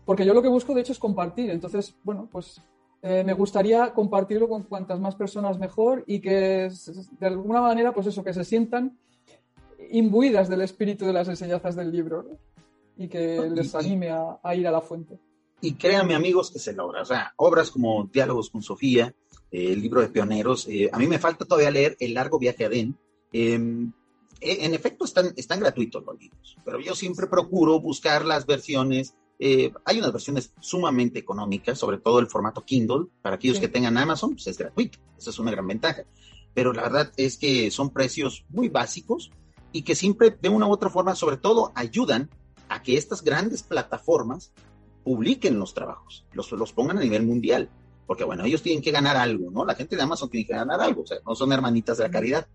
[0.10, 1.52] porque yo lo que busco, de hecho, es compartir.
[1.52, 2.64] Entonces, bueno, pues
[3.04, 6.68] eh, me gustaría compartirlo con cuantas más personas mejor y que
[7.20, 8.98] de alguna manera, pues eso, que se sientan
[9.92, 12.26] imbuidas del espíritu de las enseñanzas del libro
[12.98, 15.20] y que les anime a, ir a la fuente.
[15.62, 17.02] Y créanme, amigos, que se logra.
[17.02, 19.14] O sea, obras como Diálogos con Sofía,
[19.52, 20.68] el libro de pioneros.
[20.92, 22.98] a mí me falta todavía leer El largo viaje a Adén.
[23.32, 23.92] Em,
[24.40, 29.16] e, en efecto, están, están gratuitos los libros, pero yo siempre procuro buscar las versiones.
[29.40, 33.08] hay unas versiones sumamente económicas, sobre todo el formato Kindle.
[33.22, 35.00] Para aquellos que tengan Amazon, pues es gratuito.
[35.18, 36.04] Esa es una gran ventaja.
[36.54, 39.32] Pero la verdad es que son precios muy básicos
[39.72, 42.30] y que siempre de una u otra forma, sobre todo, ayudan
[42.70, 44.54] a que estas grandes plataformas
[45.04, 47.70] publiquen los trabajos, los, los pongan a nivel mundial.
[48.06, 49.66] Porque bueno, ellos tienen que ganar algo, ¿no?
[49.66, 52.10] La gente de Amazon tiene que ganar algo, o sea, no son hermanitas de la
[52.10, 52.48] caridad.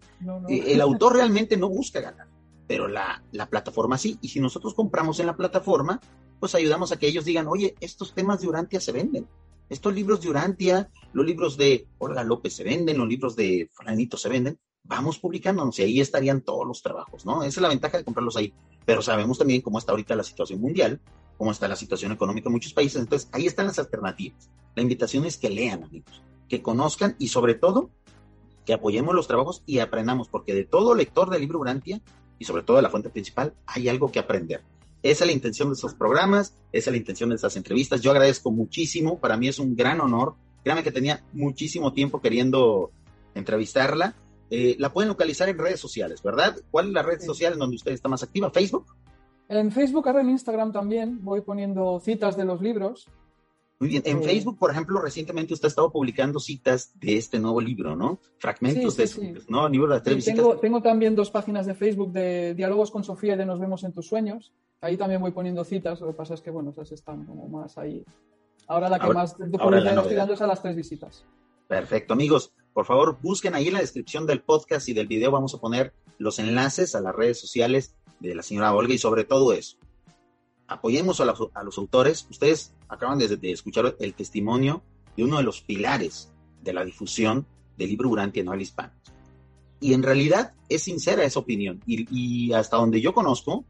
[0.48, 2.26] Eh, el autor realmente no busca ganar,
[2.66, 4.18] pero la, la plataforma sí.
[4.20, 6.00] Y si nosotros compramos en la plataforma,
[6.40, 9.28] pues ayudamos a que ellos digan, oye, estos temas de Urantia se venden.
[9.68, 14.16] Estos libros de Urantia, los libros de Olga López se venden, los libros de Franito
[14.16, 17.42] se venden vamos publicándonos y ahí estarían todos los trabajos, ¿no?
[17.42, 18.52] Esa es la ventaja de comprarlos ahí.
[18.84, 21.00] Pero sabemos también cómo está ahorita la situación mundial,
[21.36, 23.00] cómo está la situación económica en muchos países.
[23.00, 24.50] Entonces, ahí están las alternativas.
[24.74, 27.90] La invitación es que lean, amigos, que conozcan y sobre todo
[28.64, 32.00] que apoyemos los trabajos y aprendamos, porque de todo lector del libro Urantia
[32.38, 34.62] y sobre todo de la fuente principal hay algo que aprender.
[35.02, 38.00] Esa es la intención de estos programas, esa es la intención de estas entrevistas.
[38.00, 40.34] Yo agradezco muchísimo, para mí es un gran honor.
[40.62, 42.90] Créame que tenía muchísimo tiempo queriendo
[43.34, 44.14] entrevistarla
[44.50, 46.56] eh, la pueden localizar en redes sociales, ¿verdad?
[46.70, 48.50] ¿Cuál es la red social en donde usted está más activa?
[48.50, 48.86] ¿Facebook?
[49.48, 53.08] En Facebook, ahora en Instagram también voy poniendo citas de los libros.
[53.78, 54.02] Muy bien.
[54.06, 57.96] En eh, Facebook, por ejemplo, recientemente usted ha estado publicando citas de este nuevo libro,
[57.96, 58.18] ¿no?
[58.38, 59.34] Fragmentos de sí.
[59.48, 59.68] ¿no?
[59.68, 63.36] Libro de tres tengo, tengo, también dos páginas de Facebook de Diálogos con Sofía y
[63.36, 64.52] de Nos vemos en tus sueños.
[64.80, 67.76] Ahí también voy poniendo citas, lo que pasa es que, bueno, esas están como más
[67.78, 68.04] ahí.
[68.66, 71.24] Ahora la que más estoy dando es a las tres visitas.
[71.68, 72.52] Perfecto, amigos.
[72.72, 75.30] Por favor, busquen ahí en la descripción del podcast y del video.
[75.30, 77.94] Vamos a poner los enlaces a las redes sociales
[78.28, 79.76] de la señora Olga y sobre todo eso.
[80.66, 82.26] Apoyemos a, los autores.
[82.30, 84.82] Ustedes acaban de, escuchar el testimonio
[85.16, 86.32] de uno de los pilares
[86.62, 88.92] de la difusión del libro Urantia Anual Hispano.
[89.80, 91.82] Y en realidad es sincera esa opinión.
[91.86, 93.64] Y, hasta donde yo conozco,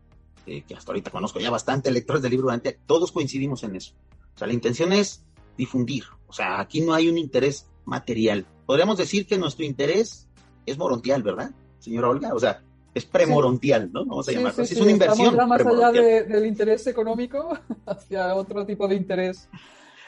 [0.46, 3.94] eh, que hasta ahorita conozco ya bastante lectores del libro Urantia, todos coincidimos en eso.
[4.34, 5.24] O sea, la intención es
[5.56, 6.04] difundir.
[6.28, 10.28] O sea, aquí no hay un interés material podríamos decir que nuestro interés
[10.66, 12.34] es morontial, ¿verdad, señora Olga?
[12.34, 12.62] O sea,
[12.94, 14.04] es premorontial, ¿no?
[14.06, 14.74] Vamos a llamarlo así.
[14.74, 15.36] es una inversión.
[15.48, 19.48] más allá del interés económico hacia otro tipo de interés.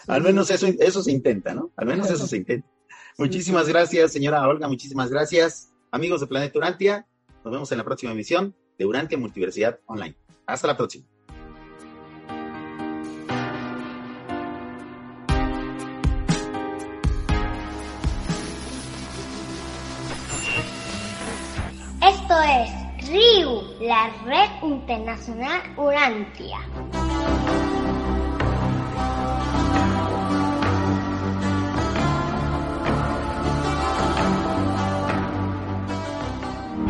[0.07, 1.73] Al menos eso, eso se intenta, ¿no?
[1.77, 2.69] Al menos eso se intenta.
[3.19, 5.73] Muchísimas gracias, señora Olga, muchísimas gracias.
[5.91, 7.07] Amigos de Planeta Urantia,
[7.45, 10.15] nos vemos en la próxima emisión de Urantia Multiversidad Online.
[10.47, 11.07] Hasta la próxima.
[22.43, 22.71] Es
[23.09, 26.59] RIU, la Red Internacional Urantia.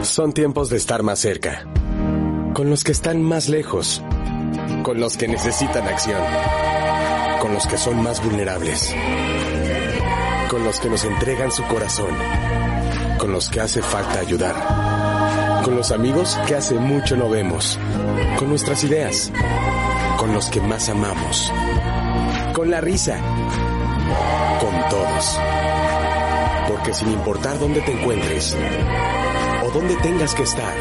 [0.02, 1.64] Son tiempos de estar más cerca,
[2.54, 4.02] con los que están más lejos,
[4.82, 6.22] con los que necesitan acción,
[7.40, 8.94] con los que son más vulnerables,
[10.48, 12.16] con los que nos entregan su corazón,
[13.18, 14.95] con los que hace falta ayudar
[15.66, 17.76] con los amigos que hace mucho no vemos,
[18.38, 19.32] con nuestras ideas,
[20.16, 21.52] con los que más amamos,
[22.54, 23.18] con la risa,
[24.60, 25.40] con todos.
[26.68, 28.56] Porque sin importar dónde te encuentres
[29.64, 30.72] o dónde tengas que estar,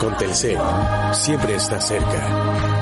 [0.00, 0.58] con Telcel
[1.12, 2.75] siempre estás cerca.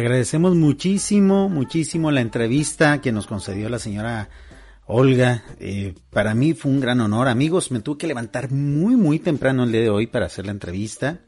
[0.00, 4.28] Agradecemos muchísimo, muchísimo la entrevista que nos concedió la señora
[4.86, 5.44] Olga.
[5.60, 7.28] Eh, para mí fue un gran honor.
[7.28, 10.52] Amigos, me tuve que levantar muy, muy temprano el día de hoy para hacer la
[10.52, 11.20] entrevista.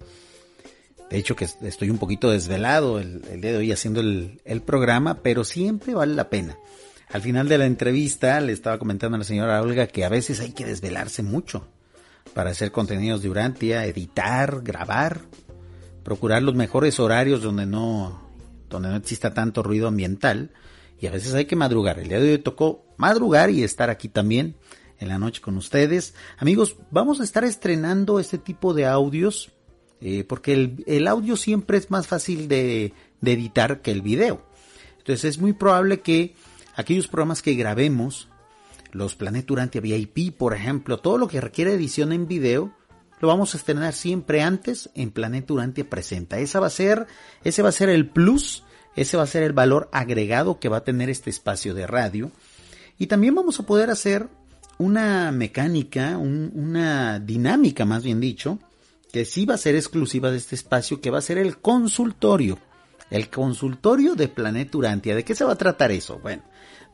[1.11, 5.23] De hecho, que estoy un poquito desvelado el, día de hoy haciendo el, el, programa,
[5.23, 6.57] pero siempre vale la pena.
[7.09, 10.39] Al final de la entrevista le estaba comentando a la señora Olga que a veces
[10.39, 11.67] hay que desvelarse mucho
[12.35, 15.23] para hacer contenidos de Urantia, editar, grabar,
[16.05, 18.30] procurar los mejores horarios donde no
[18.71, 20.51] donde no exista tanto ruido ambiental
[20.99, 21.99] y a veces hay que madrugar.
[21.99, 24.57] El día de hoy tocó madrugar y estar aquí también
[24.99, 26.15] en la noche con ustedes.
[26.39, 29.53] Amigos, vamos a estar estrenando este tipo de audios
[30.01, 34.43] eh, porque el, audio siempre es más fácil de, editar que el video.
[34.99, 36.35] Entonces es muy probable que
[36.75, 38.29] aquellos programas que grabemos
[38.93, 42.73] los Planet Urantia VIP, por ejemplo, todo lo que requiere edición en video,
[43.21, 46.39] lo vamos a estrenar siempre antes en Planet Urantia Presenta.
[46.39, 47.07] Esa va a ser,
[47.45, 48.65] ese va a ser el plus,
[48.97, 52.33] ese va a ser el valor agregado que va a tener este espacio de radio.
[52.99, 54.29] Y también vamos a poder hacer
[54.79, 58.59] una mecánica, una dinámica más bien dicho,
[59.13, 62.59] que sí va a ser exclusiva de este espacio, que va a ser el consultorio.
[63.11, 65.15] El consultorio de Planet Urantia.
[65.15, 66.21] ¿De qué se va a tratar eso?
[66.21, 66.43] Bueno,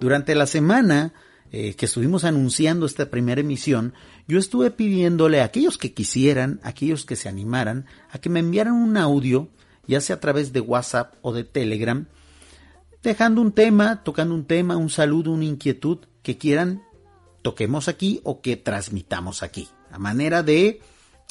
[0.01, 1.13] durante la semana
[1.53, 3.95] eh, que estuvimos anunciando esta primera emisión,
[4.29, 8.41] yo estuve pidiéndole a aquellos que quisieran, a aquellos que se animaran, a que me
[8.41, 9.49] enviaran un audio,
[9.87, 12.07] ya sea a través de WhatsApp o de Telegram,
[13.03, 16.83] dejando un tema, tocando un tema, un saludo, una inquietud que quieran
[17.43, 20.81] toquemos aquí o que transmitamos aquí, a manera de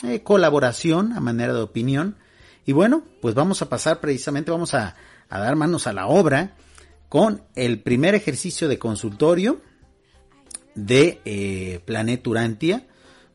[0.03, 2.15] eh, colaboración, a manera de opinión.
[2.65, 4.95] Y bueno, pues vamos a pasar precisamente, vamos a,
[5.27, 6.55] a dar manos a la obra
[7.09, 9.59] con el primer ejercicio de consultorio
[10.75, 12.85] de eh, Planet Urantia.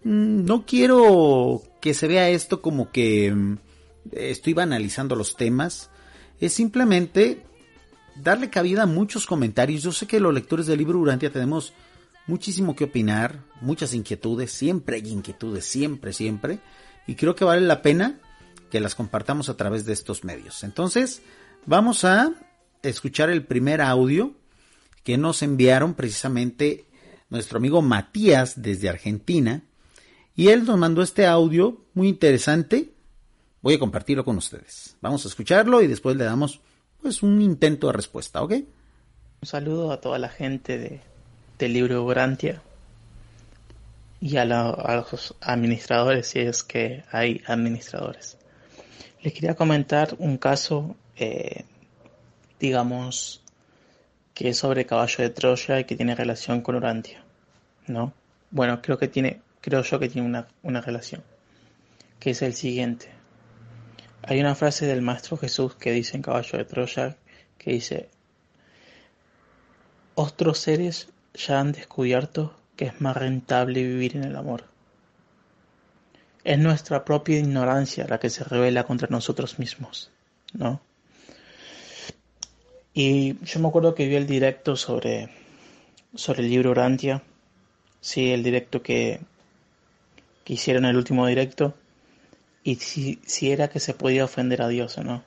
[0.05, 3.59] Mm, no quiero que se vea esto como que mm,
[4.12, 5.91] estoy banalizando los temas.
[6.38, 7.43] Es simplemente
[8.16, 9.82] darle cabida a muchos comentarios.
[9.82, 11.72] Yo sé que los lectores del libro Urantia tenemos
[12.26, 16.61] muchísimo que opinar, muchas inquietudes, siempre hay inquietudes, siempre, siempre.
[17.07, 18.20] Y creo que vale la pena
[18.70, 20.62] que las compartamos a través de estos medios.
[20.62, 21.22] Entonces,
[21.66, 22.32] vamos a
[22.82, 24.34] escuchar el primer audio
[25.03, 26.84] que nos enviaron precisamente
[27.30, 29.62] nuestro amigo Matías desde Argentina.
[30.36, 32.92] Y él nos mandó este audio muy interesante.
[33.62, 34.96] Voy a compartirlo con ustedes.
[35.00, 36.60] Vamos a escucharlo y después le damos
[37.00, 38.52] pues un intento de respuesta, ¿ok?
[38.52, 41.00] Un saludo a toda la gente de,
[41.58, 42.62] del libro Urantia
[44.20, 48.36] y a, los administradores, si es que hay administradores.
[49.22, 51.64] Les quería comentar un caso, eh,
[52.58, 53.42] digamos,
[54.41, 57.22] que es sobre Caballo de Troya y que tiene relación con Urantia,
[57.86, 58.14] ¿no?
[58.51, 61.22] Bueno, creo que tiene, creo yo que tiene una, una relación,
[62.18, 63.11] que es el siguiente.
[64.22, 67.18] Hay una frase del Maestro Jesús que dice en Caballo de Troya,
[67.59, 68.09] que dice,
[70.14, 74.64] otros seres ya han descubierto que es más rentable vivir en el amor.
[76.45, 80.11] Es nuestra propia ignorancia la que se revela contra nosotros mismos,
[80.55, 80.80] ¿no?
[82.93, 85.28] Y yo me acuerdo que vi el directo sobre,
[86.14, 87.22] sobre el libro Urantia,
[88.01, 89.20] sí, el directo que,
[90.45, 91.74] que hicieron el último directo,
[92.64, 95.22] y si, si era que se podía ofender a Dios o no.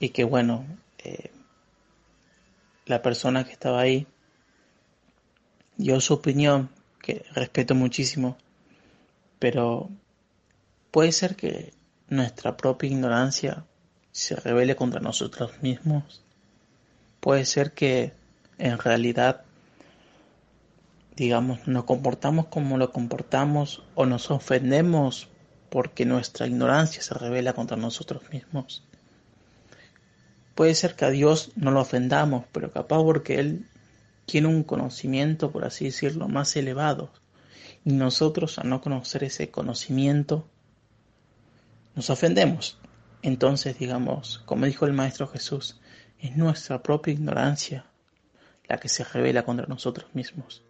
[0.00, 0.66] Y que bueno,
[0.98, 1.30] eh,
[2.86, 4.06] la persona que estaba ahí
[5.76, 8.36] dio su opinión, que respeto muchísimo,
[9.38, 9.90] pero
[10.90, 11.72] puede ser que
[12.08, 13.66] nuestra propia ignorancia
[14.12, 16.22] se revele contra nosotros mismos.
[17.26, 18.12] Puede ser que
[18.56, 19.42] en realidad,
[21.16, 25.26] digamos, nos comportamos como lo comportamos o nos ofendemos
[25.68, 28.84] porque nuestra ignorancia se revela contra nosotros mismos.
[30.54, 33.66] Puede ser que a Dios no lo ofendamos, pero capaz porque Él
[34.24, 37.10] tiene un conocimiento, por así decirlo, más elevado.
[37.84, 40.46] Y nosotros, al no conocer ese conocimiento,
[41.96, 42.78] nos ofendemos.
[43.22, 45.80] Entonces, digamos, como dijo el Maestro Jesús,
[46.20, 47.84] es nuestra propia ignorancia
[48.68, 50.62] la que se revela contra nosotros mismos.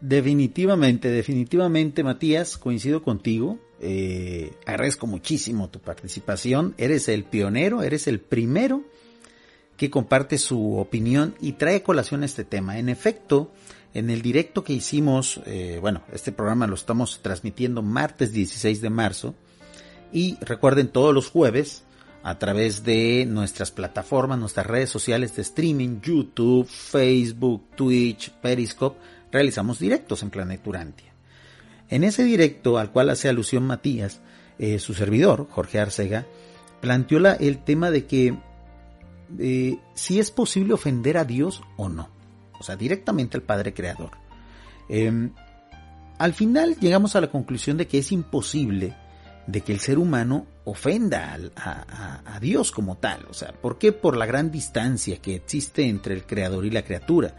[0.00, 3.58] Definitivamente, definitivamente, Matías, coincido contigo.
[3.80, 6.74] Eh, agradezco muchísimo tu participación.
[6.76, 8.82] Eres el pionero, eres el primero
[9.76, 12.78] que comparte su opinión y trae colación este tema.
[12.78, 13.52] En efecto,
[13.94, 18.90] en el directo que hicimos, eh, bueno, este programa lo estamos transmitiendo martes 16 de
[18.90, 19.34] marzo
[20.12, 21.84] y recuerden todos los jueves
[22.22, 28.98] a través de nuestras plataformas, nuestras redes sociales de streaming, YouTube, Facebook, Twitch, Periscope,
[29.30, 31.12] realizamos directos en Planet Urantia.
[31.88, 34.20] En ese directo al cual hace alusión Matías,
[34.58, 36.26] eh, su servidor, Jorge Arcega,
[36.80, 38.36] planteó la, el tema de que
[39.94, 42.10] si es posible ofender a Dios o no.
[42.58, 44.10] O sea, directamente al Padre Creador.
[44.88, 45.32] Em,
[46.18, 48.94] al final llegamos a la conclusión de que es imposible
[49.46, 53.26] de que el ser humano ofenda a, Dios como tal.
[53.30, 53.92] O sea, ¿por qué?
[53.92, 57.34] Por la gran distancia que existe entre el creador y la criatura.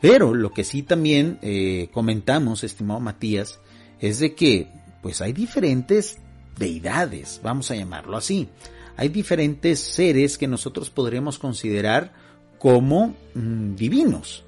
[0.00, 3.60] Pero lo que sí también eh, comentamos, estimado Matías,
[4.00, 4.68] es de que
[5.02, 6.18] pues hay diferentes
[6.58, 8.48] deidades, vamos a llamarlo así
[8.96, 12.12] hay diferentes seres que nosotros podríamos considerar
[12.58, 14.44] como mm, divinos.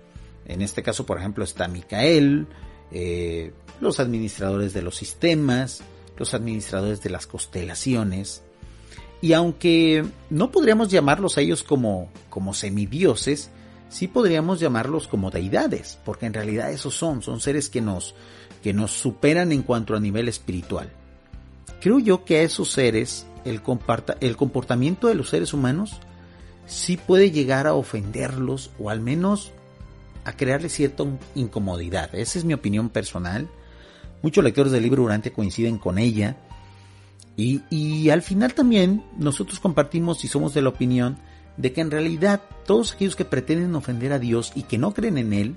[0.47, 2.47] En este caso, por ejemplo, está Micael,
[2.91, 5.83] eh, los administradores de los sistemas,
[6.19, 8.43] los administradores de las constelaciones.
[9.21, 13.51] Y aunque no podríamos llamarlos a ellos como, como semidioses,
[13.89, 18.15] sí podríamos llamarlos como deidades, porque en realidad esos son, son seres que nos,
[18.63, 20.91] que nos superan en cuanto a nivel espiritual.
[21.81, 23.61] Creo yo que a esos seres el,
[24.21, 26.01] el comportamiento de los seres humanos
[26.67, 29.53] sí puede llegar a ofenderlos o al menos
[30.25, 31.05] a crearles cierta
[31.35, 32.15] incomodidad.
[32.15, 33.49] Esa es mi opinión personal.
[34.23, 36.37] Muchos lectores del libro Durante coinciden con ella.
[37.37, 41.19] Y, y al final también nosotros compartimos y somos de la opinión
[41.57, 45.19] de que en realidad todos aquellos que pretenden ofender a Dios y que no creen
[45.19, 45.57] en Él,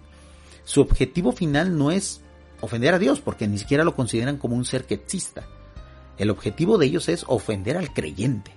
[0.64, 2.22] su objetivo final no es
[2.62, 5.43] ofender a Dios, porque ni siquiera lo consideran como un ser que exista.
[6.18, 8.51] El objetivo de ellos es ofender al creyente.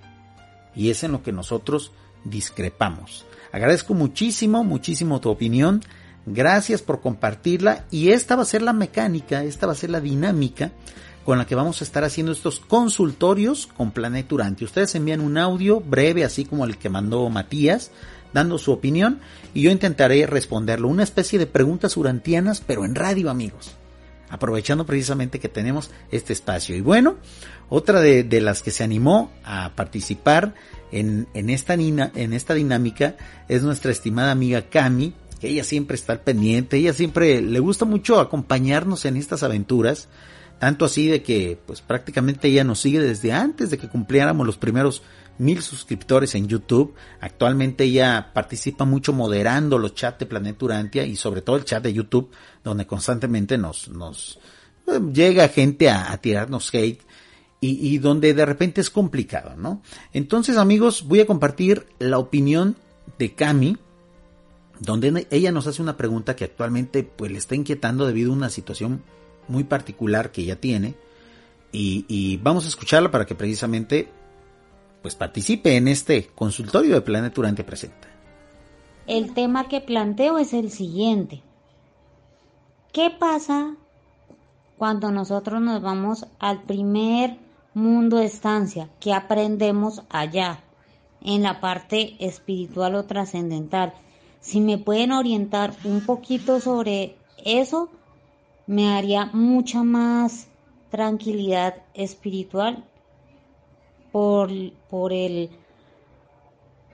[0.75, 1.91] Y es en lo que nosotros
[2.23, 3.25] discrepamos.
[3.51, 5.81] Agradezco muchísimo, muchísimo tu opinión.
[6.25, 7.85] Gracias por compartirla.
[7.91, 10.71] Y esta va a ser la mecánica, esta va a ser la dinámica
[11.25, 14.63] con la que vamos a estar haciendo estos consultorios con Planet Durante.
[14.63, 17.91] Ustedes envían un audio breve, así como el que mandó Matías,
[18.31, 19.19] dando su opinión,
[19.53, 20.87] y yo intentaré responderlo.
[20.87, 23.71] Una especie de preguntas urantianas, pero en radio, amigos.
[24.29, 26.75] Aprovechando precisamente que tenemos este espacio.
[26.75, 27.15] Y bueno,
[27.69, 30.53] otra de, las que se animó a participar
[30.91, 33.15] en, esta, en esta dinámica
[33.47, 37.85] es nuestra estimada amiga Cami, que ella siempre está al pendiente, ella siempre le gusta
[37.85, 40.07] mucho acompañarnos en estas aventuras
[40.59, 44.57] tanto así de que pues prácticamente ella nos sigue desde antes de que cumpliéramos los
[44.57, 45.03] primeros
[45.37, 46.95] mil suscriptores en YouTube.
[47.19, 51.83] Actualmente ella participa mucho moderando los chats de Planeta Urantia y sobre todo el chat
[51.83, 52.31] de YouTube
[52.63, 54.39] donde constantemente nos, nos
[54.87, 57.01] eh, llega gente a, tirarnos hate
[57.59, 59.81] y, y, donde de repente es complicado, ¿no?
[60.13, 62.75] Entonces amigos voy a compartir la opinión
[63.17, 63.77] de Cami
[64.79, 68.49] donde ella nos hace una pregunta que actualmente pues le está inquietando debido a una
[68.49, 69.03] situación
[69.47, 70.95] muy particular que ella tiene
[71.77, 74.07] y, vamos a escucharla para que precisamente
[75.01, 78.07] pues participe en este consultorio de Planeta Durante Presenta.
[79.07, 81.43] El tema que planteo es el siguiente.
[82.91, 83.75] ¿Qué pasa
[84.77, 87.37] cuando nosotros nos vamos al primer
[87.73, 88.89] mundo de estancia?
[88.99, 90.63] ¿Qué aprendemos allá?
[91.21, 93.93] En la parte espiritual o trascendental.
[94.45, 97.89] Si me pueden orientar un poquito sobre eso,
[98.67, 100.47] me haría mucha más
[100.91, 102.85] tranquilidad espiritual
[104.11, 104.51] por,
[104.87, 105.49] por el,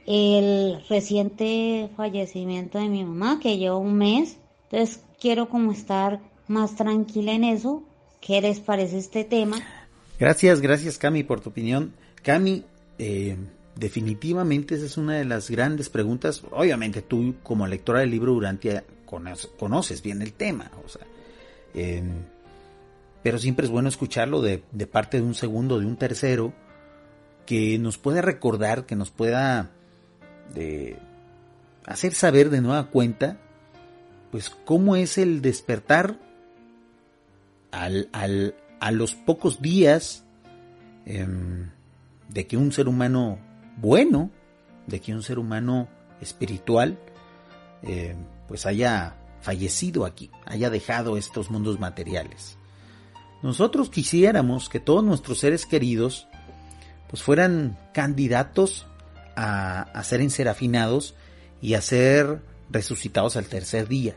[0.08, 4.38] el reciente fallecimiento de mi mamá, que lleva un mes.
[4.70, 7.84] Entonces quiero como estar más tranquila en eso.
[8.22, 9.58] ¿Qué les parece este tema?
[10.18, 11.94] Gracias, gracias Cami por tu opinión.
[12.24, 12.64] Cami,
[12.98, 13.36] eh,
[13.82, 16.44] definitivamente esa es una de las grandes preguntas.
[16.52, 18.86] Obviamente tú como lectora del libro Durantia
[19.58, 20.72] conoces bien el tema.
[20.86, 21.02] Sea,
[23.24, 24.60] pero siempre es bueno escucharlo de,
[24.90, 26.54] parte de un segundo, de un tercero,
[27.48, 29.72] que nos pueda recordar, que nos pueda
[30.54, 30.98] de,
[31.86, 33.38] hacer saber de nueva cuenta,
[34.30, 36.20] pues cómo es el despertar
[37.72, 38.10] al,
[38.80, 40.24] a los pocos días
[41.06, 41.70] em,
[42.30, 43.40] de que un ser humano
[43.78, 44.30] bueno,
[44.88, 45.88] de que un ser humano
[46.22, 47.00] espiritual,
[47.84, 48.18] em,
[48.48, 52.58] pues haya fallecido aquí, haya dejado estos mundos materiales.
[53.42, 56.28] Nosotros quisiéramos que todos nuestros seres queridos
[57.10, 58.86] pues fueran candidatos
[59.36, 61.16] a, a ser enserafinados
[61.62, 64.16] y a ser resucitados al tercer día.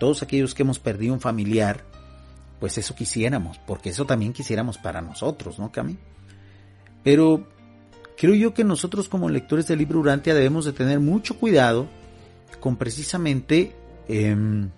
[0.00, 1.84] Todos aquellos que hemos perdido un familiar,
[2.58, 5.96] pues eso quisiéramos, porque eso también quisiéramos para nosotros, ¿no, Cami?
[7.02, 7.46] Pero
[8.16, 11.88] creo yo que nosotros como lectores del libro Urantia debemos de tener mucho cuidado
[12.60, 13.74] con precisamente
[14.08, 14.70] Em,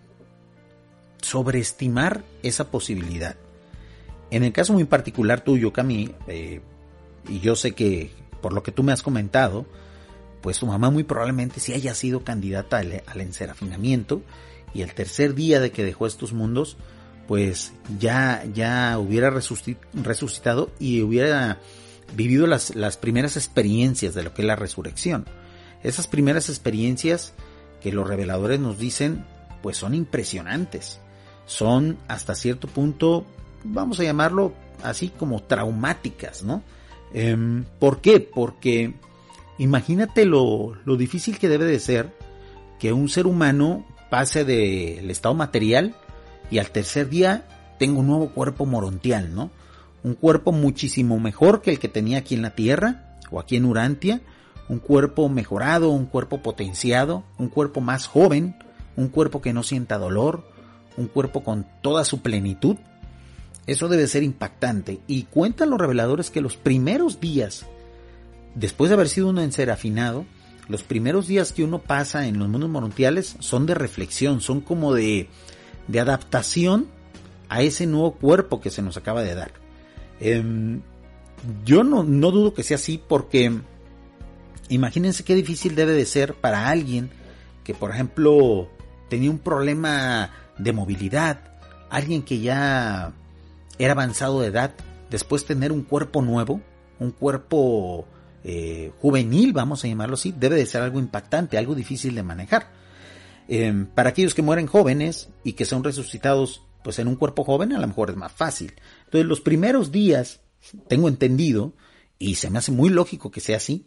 [1.22, 3.36] sobreestimar esa posibilidad.
[4.30, 6.60] En el caso muy particular tuyo, Cami, eh,
[7.28, 8.10] y yo sé que
[8.42, 9.64] por lo que tú me has comentado,
[10.42, 14.20] pues tu mamá muy probablemente sí haya sido candidata al, enserafinamiento
[14.74, 16.76] y el tercer día de que dejó estos mundos,
[17.26, 21.58] pues ya, ya hubiera resucitado y hubiera
[22.14, 25.26] vivido las, las primeras experiencias de lo que es la resurrección.
[25.82, 27.34] Esas primeras experiencias
[27.80, 29.24] que los reveladores nos dicen,
[29.62, 31.00] pues son impresionantes.
[31.46, 33.26] Son hasta cierto punto,
[33.64, 36.62] vamos a llamarlo así como traumáticas, ¿no?
[37.12, 38.20] Em, ¿Por qué?
[38.20, 38.94] Porque
[39.58, 42.12] imagínate lo, lo difícil que debe de ser
[42.78, 45.94] que un ser humano pase del estado material
[46.50, 47.46] y al tercer día
[47.78, 49.50] tenga un nuevo cuerpo morontial, ¿no?
[50.04, 53.64] Un cuerpo muchísimo mejor que el que tenía aquí en la Tierra o aquí en
[53.64, 54.20] Urantia,
[54.68, 58.54] un cuerpo mejorado, un cuerpo potenciado, un cuerpo más joven,
[58.96, 60.46] un cuerpo que no sienta dolor,
[60.96, 62.76] un cuerpo con toda su plenitud.
[63.66, 65.00] Eso debe ser impactante.
[65.06, 67.64] Y cuentan los reveladores que los primeros días,
[68.54, 70.26] después de haber sido un afinado,
[70.68, 74.92] los primeros días que uno pasa en los mundos morontiales son de reflexión, son como
[74.92, 75.28] de
[75.98, 76.88] adaptación
[77.48, 79.63] a ese nuevo cuerpo que se nos acaba de dar.
[80.20, 80.82] Em,
[81.64, 83.52] yo no, dudo que sea así porque
[84.68, 87.10] imagínense qué difícil debe de ser para alguien
[87.64, 88.68] que, por ejemplo,
[89.08, 91.40] tenía un problema de movilidad,
[91.90, 93.12] alguien que ya
[93.78, 94.74] era avanzado de edad,
[95.10, 96.60] después tener un cuerpo nuevo,
[96.98, 98.06] un cuerpo
[98.44, 102.68] eh, juvenil, vamos a llamarlo así, debe de ser algo impactante, algo difícil de manejar.
[103.48, 107.72] Em, para aquellos que mueren jóvenes y que son resucitados pues en un cuerpo joven
[107.72, 108.74] a lo mejor es más fácil.
[109.14, 110.40] Entonces los primeros días,
[110.88, 111.72] tengo entendido,
[112.18, 113.86] y se me hace muy lógico que sea así,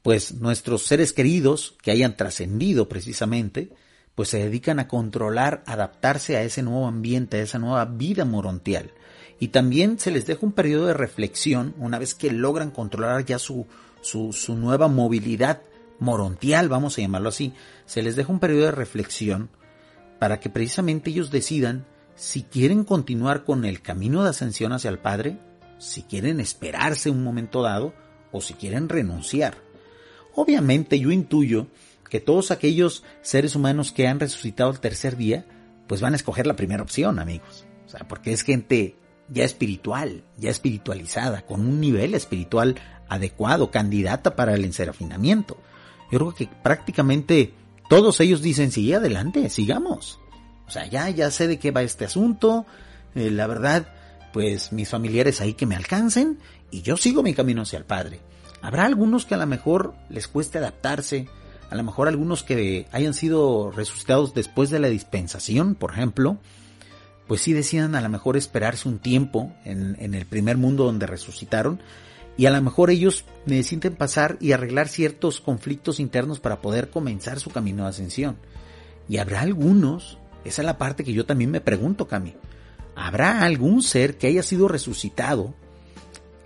[0.00, 3.74] pues nuestros seres queridos que hayan trascendido precisamente,
[4.14, 8.92] pues se dedican a controlar, adaptarse a ese nuevo ambiente, a esa nueva vida morontial.
[9.38, 13.38] Y también se les deja un periodo de reflexión una vez que logran controlar ya
[13.38, 13.66] su,
[14.00, 15.60] su, su nueva movilidad
[15.98, 17.52] morontial, vamos a llamarlo así,
[17.84, 19.50] se les deja un periodo de reflexión
[20.18, 21.84] para que precisamente ellos decidan
[22.16, 25.38] si quieren continuar con el camino de ascensión hacia el Padre,
[25.78, 27.94] si quieren esperarse un momento dado
[28.32, 29.58] o si quieren renunciar.
[30.34, 31.68] Obviamente yo intuyo
[32.10, 35.44] que todos aquellos seres humanos que han resucitado el tercer día,
[35.86, 37.66] pues van a escoger la primera opción, amigos.
[37.86, 38.96] O sea, porque es gente
[39.28, 42.76] ya espiritual, ya espiritualizada, con un nivel espiritual
[43.08, 45.58] adecuado, candidata para el enserafinamiento.
[46.10, 47.52] Yo creo que prácticamente
[47.88, 50.20] todos ellos dicen, sí, adelante, sigamos.
[50.66, 52.66] O sea, ya, ya sé de qué va este asunto.
[53.14, 53.86] Eh, la verdad,
[54.32, 56.38] pues mis familiares ahí que me alcancen
[56.70, 58.20] y yo sigo mi camino hacia el Padre.
[58.62, 61.28] Habrá algunos que a lo mejor les cueste adaptarse,
[61.70, 66.38] a lo mejor algunos que hayan sido resucitados después de la dispensación, por ejemplo,
[67.28, 71.06] pues sí decidan a lo mejor esperarse un tiempo en, en el primer mundo donde
[71.06, 71.80] resucitaron
[72.36, 77.40] y a lo mejor ellos necesiten pasar y arreglar ciertos conflictos internos para poder comenzar
[77.40, 78.36] su camino de ascensión.
[79.08, 82.34] Y habrá algunos, esa es la parte que yo también me pregunto, Cami,
[82.94, 85.54] ¿habrá algún ser que haya sido resucitado,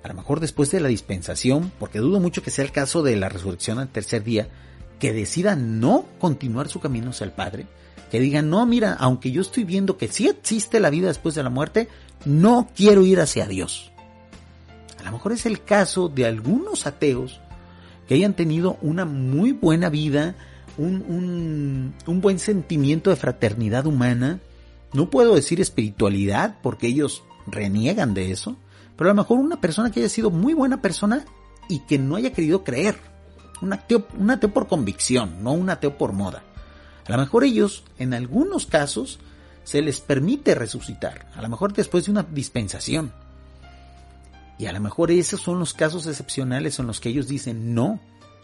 [0.03, 3.17] a lo mejor después de la dispensación, porque dudo mucho que sea el caso de
[3.17, 4.49] la resurrección al tercer día,
[4.99, 7.67] que decida no continuar su camino hacia el Padre?
[8.11, 11.43] Que diga, no, mira, aunque yo estoy viendo que sí existe la vida después de
[11.43, 11.89] la muerte,
[12.25, 13.91] no quiero ir hacia Dios
[15.01, 17.41] a lo mejor es el caso de algunos ateos
[18.07, 20.35] que hayan tenido una muy buena vida,
[20.77, 24.41] un, buen sentimiento de fraternidad humana.
[24.93, 28.57] No puedo decir espiritualidad porque ellos reniegan de eso,
[28.97, 31.25] pero a lo mejor una persona que haya sido muy buena persona
[31.69, 32.97] y que no haya querido creer.
[33.63, 36.43] Un ateo, un ateo por convicción, no un ateo por moda.
[37.07, 39.19] A lo mejor ellos, en algunos casos,
[39.65, 43.13] se les permite resucitar, a lo mejor después de una dispensación.
[44.59, 47.99] Y a lo mejor esos son los casos excepcionales en los que ellos dicen, no,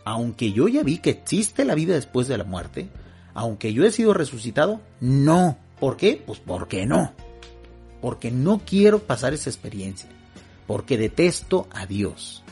[0.06, 2.88] aunque yo ya vi que existe la vida después de la muerte,
[3.34, 5.58] aunque yo he sido resucitado, no.
[5.80, 6.22] ¿Por qué?
[6.24, 7.12] Pues porque no.
[8.00, 10.08] Porque no quiero pasar esa experiencia.
[10.68, 12.44] Porque detesto a Dios.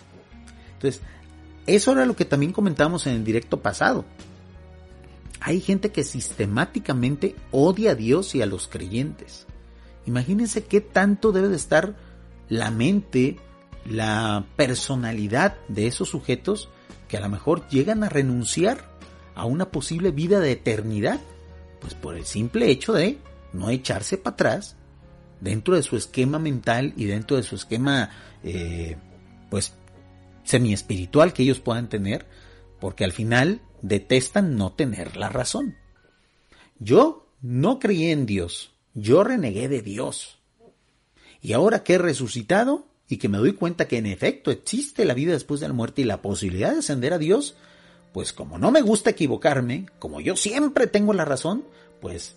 [0.72, 1.00] Entonces,
[1.68, 4.04] eso era lo que también comentamos en el directo pasado.
[5.38, 9.46] Hay gente que sistemáticamente odia a Dios y a los creyentes.
[10.06, 11.94] Imagínense qué tanto debe de estar
[12.48, 13.36] la mente
[13.86, 16.68] la personalidad de esos sujetos
[17.08, 18.94] que a lo mejor llegan a renunciar
[19.34, 21.20] a una posible vida de eternidad,
[21.80, 23.18] pues por el simple hecho de
[23.52, 24.76] no echarse para atrás
[25.40, 28.10] dentro de su esquema mental y dentro de su esquema
[28.42, 28.96] eh,
[29.50, 29.74] pues
[30.44, 32.26] semi espiritual que ellos puedan tener,
[32.80, 35.76] porque al final detestan no tener la razón.
[36.78, 40.38] Yo no creí en Dios, yo renegué de Dios.
[41.40, 45.14] Y ahora que he resucitado, y que me doy cuenta que en efecto existe la
[45.14, 47.56] vida después de la muerte y la posibilidad de ascender a Dios,
[48.12, 51.64] pues como no me gusta equivocarme, como yo siempre tengo la razón,
[52.00, 52.36] pues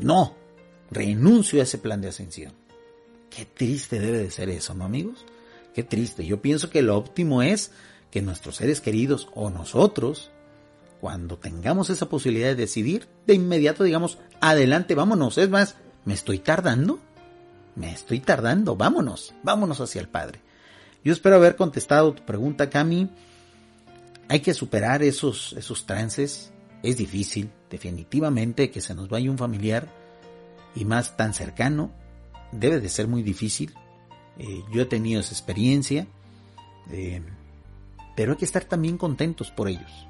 [0.00, 0.34] no,
[0.90, 2.52] renuncio a ese plan de ascensión.
[3.30, 5.24] Qué triste debe de ser eso, ¿no amigos?
[5.74, 6.24] Qué triste.
[6.24, 7.72] Yo pienso que lo óptimo es
[8.10, 10.30] que nuestros seres queridos o nosotros,
[11.00, 15.36] cuando tengamos esa posibilidad de decidir, de inmediato digamos, adelante, vámonos.
[15.36, 17.00] Es más, ¿me estoy tardando?
[17.76, 20.40] Me estoy tardando, vámonos, vámonos hacia el Padre.
[21.04, 23.10] Yo espero haber contestado tu pregunta, Cami.
[24.28, 26.52] Hay que superar esos, esos trances.
[26.82, 29.88] Es difícil, definitivamente, que se nos vaya un familiar
[30.74, 31.90] y más tan cercano.
[32.52, 33.74] Debe de ser muy difícil.
[34.38, 36.06] Eh, yo he tenido esa experiencia.
[36.90, 37.22] Eh,
[38.16, 40.06] pero hay que estar también contentos por ellos.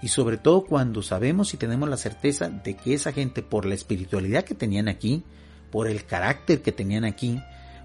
[0.00, 3.74] Y sobre todo cuando sabemos y tenemos la certeza de que esa gente, por la
[3.74, 5.24] espiritualidad que tenían aquí,
[5.70, 7.40] por el carácter que tenían aquí,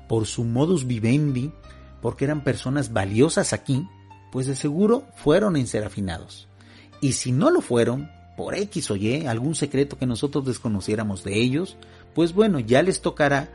[0.08, 1.52] por su modus vivendi,
[2.02, 3.88] porque eran personas valiosas aquí,
[4.32, 6.48] pues de seguro fueron enserafinados.
[7.02, 11.40] Y si no lo fueron, por X o Y, algún secreto que nosotros desconociéramos de
[11.40, 11.78] ellos,
[12.14, 13.50] pues bueno, ya les tocará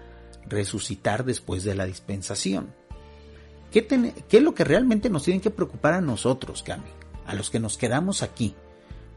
[0.47, 2.72] resucitar después de la dispensación.
[3.72, 3.87] ¿Qué,
[4.31, 6.89] es lo que realmente nos tiene que preocupar a nosotros, Cami?
[7.26, 8.55] A los que nos quedamos aquí.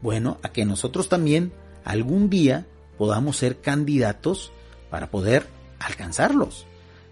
[0.02, 1.52] Bueno, a que nosotros también
[1.84, 2.66] algún día
[2.98, 4.52] podamos ser candidatos
[4.92, 5.46] para poder
[5.78, 6.66] alcanzarlos,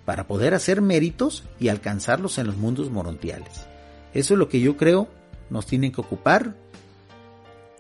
[0.05, 3.65] para poder hacer méritos y alcanzarlos en los mundos morontiales.
[4.13, 5.09] Eso es lo que yo creo
[5.49, 6.55] nos tiene que ocupar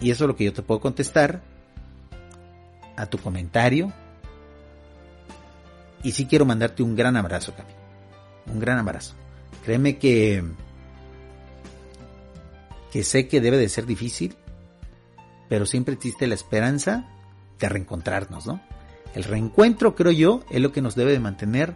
[0.00, 1.42] y eso es lo que yo te puedo contestar
[2.96, 3.92] a tu comentario.
[6.02, 7.74] Y sí quiero mandarte un gran abrazo, Cami.
[8.46, 9.12] Un gran abrazo.
[9.66, 10.42] Créeme que
[12.90, 14.34] que sé que debe de ser difícil,
[15.50, 17.04] pero siempre existe la esperanza
[17.58, 18.62] de reencontrarnos, ¿no?
[19.14, 21.74] El reencuentro, creo yo, es lo que nos debe de mantener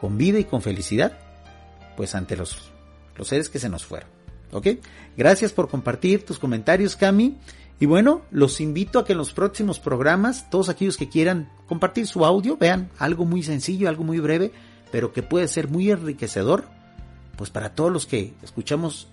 [0.00, 1.18] con vida y con felicidad,
[1.96, 2.72] pues ante los,
[3.16, 4.08] los seres que se nos fueron.
[4.52, 4.66] ¿Ok?
[5.16, 7.36] Gracias por compartir tus comentarios, Cami.
[7.78, 12.06] Y bueno, los invito a que en los próximos programas, todos aquellos que quieran compartir
[12.06, 14.52] su audio, vean algo muy sencillo, algo muy breve,
[14.92, 16.64] pero que puede ser muy enriquecedor,
[17.36, 19.08] pues para todos los que escuchamos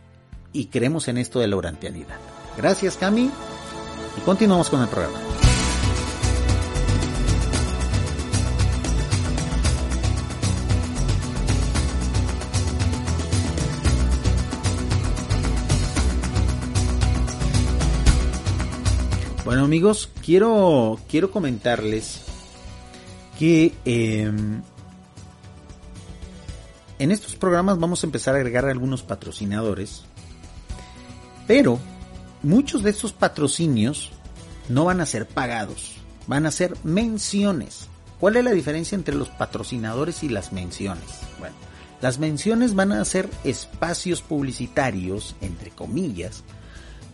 [0.51, 2.17] y creemos en esto de la orantianidad.
[2.57, 3.29] Gracias, Cami.
[4.17, 5.26] Y continuamos con el programa.
[19.67, 22.21] Amigos, quiero, quiero comentarles
[23.37, 24.61] que em,
[26.99, 30.05] en estos programas vamos a empezar a agregar algunos patrocinadores,
[31.47, 31.79] pero
[32.43, 34.11] muchos de estos patrocinios
[34.69, 35.95] no van a ser pagados,
[36.27, 37.89] van a ser menciones.
[38.21, 41.09] ¿Cuál es la diferencia entre los patrocinadores y las menciones?
[41.39, 41.57] Bueno,
[41.99, 46.45] las menciones van a ser espacios publicitarios, entre comillas,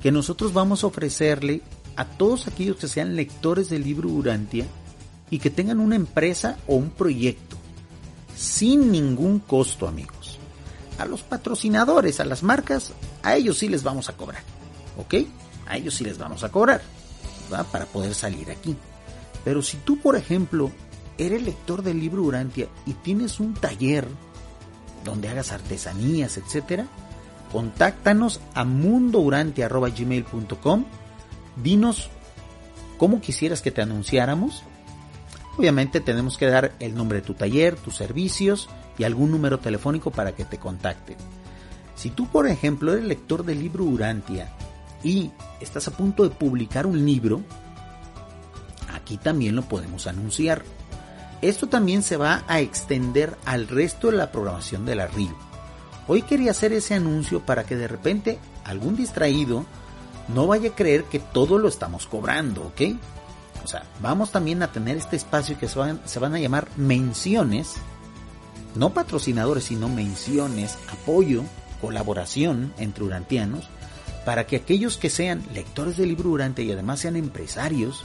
[0.03, 1.63] que nosotros vamos a ofrecerle
[1.95, 4.65] a todos aquellos que sean lectores del libro Urantia
[5.29, 7.57] y que tengan una empresa o un proyecto
[8.35, 10.37] sin ningún costo, amigos.
[10.97, 12.91] A los patrocinadores, a las marcas,
[13.23, 14.43] a ellos sí les vamos a cobrar,
[14.97, 15.15] ¿ok?
[15.67, 16.81] A ellos sí les vamos a cobrar,
[17.51, 17.63] ¿va?
[17.63, 18.75] Para poder salir aquí.
[19.43, 20.71] Pero si tú, por ejemplo,
[21.17, 24.07] eres lector del libro Urantia y tienes un taller
[25.03, 26.87] donde hagas artesanías, etcétera,
[27.51, 30.85] contáctanos a mundourantia.gmail.com
[31.55, 32.09] dinos
[32.97, 34.63] cómo quisieras que te anunciáramos.
[35.57, 40.11] Obviamente tenemos que dar el nombre de tu taller, tus servicios y algún número telefónico
[40.11, 41.17] para que te contacten.
[41.95, 44.49] Si tú, por ejemplo, eres lector del libro Urantia
[45.03, 47.41] y estás a punto de publicar un libro,
[48.93, 50.63] aquí también lo podemos anunciar.
[51.41, 55.35] Esto también se va a extender al resto de la programación de la RIO.
[56.07, 59.65] Hoy quería hacer ese anuncio para que de repente algún distraído
[60.27, 62.81] no vaya a creer que todo lo estamos cobrando, ¿ok?
[63.63, 66.67] O sea, vamos también a tener este espacio que se van, se van a llamar
[66.75, 67.75] menciones,
[68.75, 71.43] no patrocinadores, sino menciones, apoyo,
[71.81, 73.67] colaboración entre urantianos,
[74.25, 78.03] para que aquellos que sean lectores del libro Urante y además sean empresarios,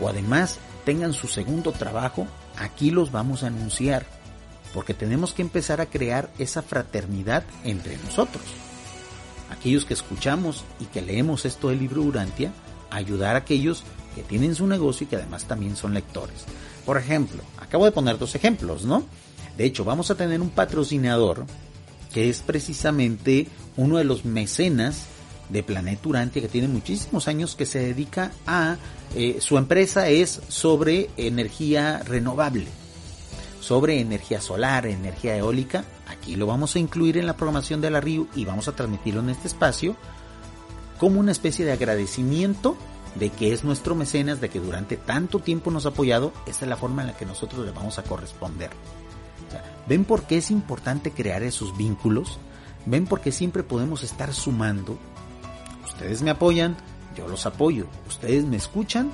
[0.00, 4.06] o además tengan su segundo trabajo, aquí los vamos a anunciar,
[4.72, 8.44] porque tenemos que empezar a crear esa fraternidad entre nosotros
[9.50, 12.52] aquellos que escuchamos y que leemos esto del libro Urantia,
[12.90, 13.84] ayudar a aquellos
[14.14, 16.44] que tienen su negocio y que además también son lectores.
[16.84, 19.04] Por ejemplo, acabo de poner dos ejemplos, ¿no?
[19.56, 21.44] De hecho, vamos a tener un patrocinador
[22.12, 25.06] que es precisamente uno de los mecenas
[25.50, 28.76] de Planeta Urantia que tiene muchísimos años que se dedica a
[29.14, 32.66] eh, su empresa es sobre energía renovable
[33.68, 35.84] sobre energía solar, energía eólica.
[36.08, 39.20] Aquí lo vamos a incluir en la programación de la RIU y vamos a transmitirlo
[39.20, 39.96] en este espacio
[40.98, 42.76] como una especie de agradecimiento
[43.14, 46.68] de que es nuestro mecenas, de que durante tanto tiempo nos ha apoyado, esa es
[46.68, 48.70] la forma en la que nosotros le vamos a corresponder.
[49.88, 52.38] ¿Ven por qué es importante crear esos vínculos?
[52.84, 54.98] ¿Ven por qué siempre podemos estar sumando?
[55.84, 56.76] Ustedes me apoyan,
[57.16, 57.86] yo los apoyo.
[58.06, 59.10] Ustedes me escuchan,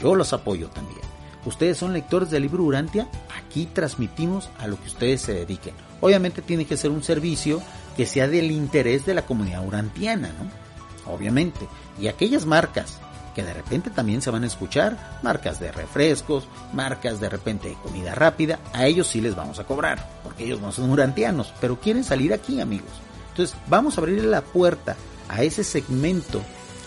[0.00, 1.00] yo los apoyo también.
[1.44, 5.74] Ustedes son lectores del libro Urantia, aquí transmitimos a lo que ustedes se dediquen.
[6.02, 7.62] Obviamente tiene que ser un servicio
[7.96, 11.10] que sea del interés de la comunidad urantiana, ¿no?
[11.10, 11.66] Obviamente.
[11.98, 12.98] Y aquellas marcas
[13.34, 17.76] que de repente también se van a escuchar, marcas de refrescos, marcas de repente de
[17.76, 21.80] comida rápida, a ellos sí les vamos a cobrar, porque ellos no son urantianos, pero
[21.80, 22.90] quieren salir aquí, amigos.
[23.30, 24.96] Entonces, vamos a abrirle la puerta
[25.30, 26.42] a ese segmento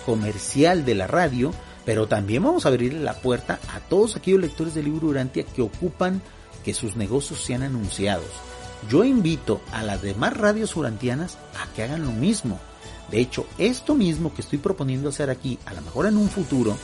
[0.06, 1.52] comercial de la radio
[1.86, 5.62] pero también vamos a abrirle la puerta a todos aquellos lectores del libro Urantia que
[5.62, 6.22] ocupan
[6.64, 8.26] que sus negocios sean anunciados.
[8.90, 12.60] Yo invito a las demás radios urantianas a que hagan lo mismo.
[13.10, 16.78] De hecho, esto mismo que estoy proponiendo hacer aquí, a lo mejor en un futuro,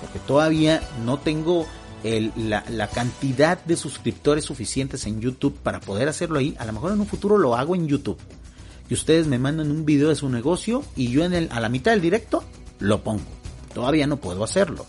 [0.00, 1.66] porque todavía no tengo
[2.02, 6.92] la, la, cantidad de suscriptores suficientes en YouTube para poder hacerlo ahí, a lo mejor
[6.92, 8.18] en un futuro lo hago en YouTube.
[8.88, 11.68] Y ustedes me mandan un video de su negocio y yo en el, a la
[11.68, 12.42] mitad del directo
[12.80, 13.22] lo pongo.
[13.74, 14.84] Todavía no puedo hacerlo.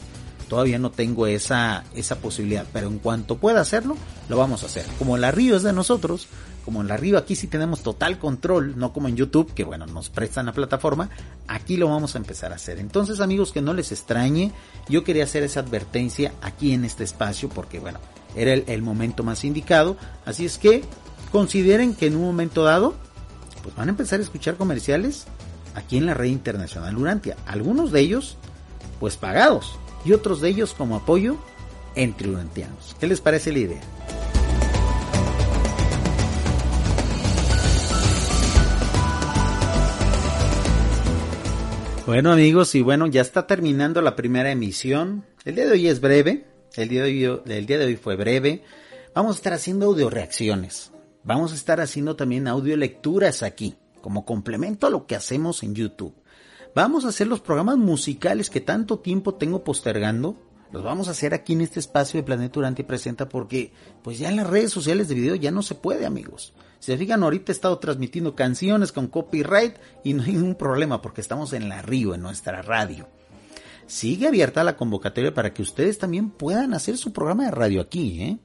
[0.51, 2.65] Todavía no tengo esa, esa posibilidad.
[2.73, 3.95] Pero en cuanto pueda hacerlo,
[4.27, 4.85] lo vamos a hacer.
[4.99, 6.27] Como la Río es de nosotros,
[6.65, 9.85] como en la Río aquí sí tenemos total control, no como en YouTube, que bueno,
[9.85, 11.09] nos prestan la plataforma,
[11.47, 12.79] aquí lo vamos a empezar a hacer.
[12.79, 14.51] Entonces amigos, que no les extrañe,
[14.89, 17.99] yo quería hacer esa advertencia aquí en este espacio porque bueno,
[18.35, 19.95] era el, el momento más indicado.
[20.25, 20.83] Así es que
[21.31, 22.95] consideren que en un momento dado,
[23.63, 25.27] pues van a empezar a escuchar comerciales
[25.75, 27.37] aquí en la red internacional Urantia.
[27.45, 28.35] Algunos de ellos,
[28.99, 31.37] pues pagados, y otros de ellos como apoyo
[31.95, 32.95] entre urantianos.
[32.99, 33.81] ¿Qué les parece la idea?
[42.05, 45.25] Bueno amigos, y bueno, ya está terminando la primera emisión.
[45.45, 46.45] El día de hoy es breve,
[46.75, 48.63] el día de hoy, el día de hoy fue breve.
[49.13, 50.91] Vamos a estar haciendo audio reacciones.
[51.23, 55.75] Vamos a estar haciendo también audio lecturas aquí, como complemento a lo que hacemos en
[55.75, 56.15] YouTube.
[56.73, 60.37] Vamos a hacer los programas musicales que tanto tiempo tengo postergando.
[60.71, 64.29] Los vamos a hacer aquí en este espacio de Planeta Durante Presenta porque pues ya
[64.29, 66.53] en las redes sociales de video ya no se puede amigos.
[66.79, 71.01] Si se fijan, ahorita he estado transmitiendo canciones con copyright y no hay ningún problema
[71.01, 73.09] porque estamos en la Río, en nuestra radio.
[73.85, 78.21] Sigue abierta la convocatoria para que ustedes también puedan hacer su programa de radio aquí.
[78.21, 78.39] ¿eh?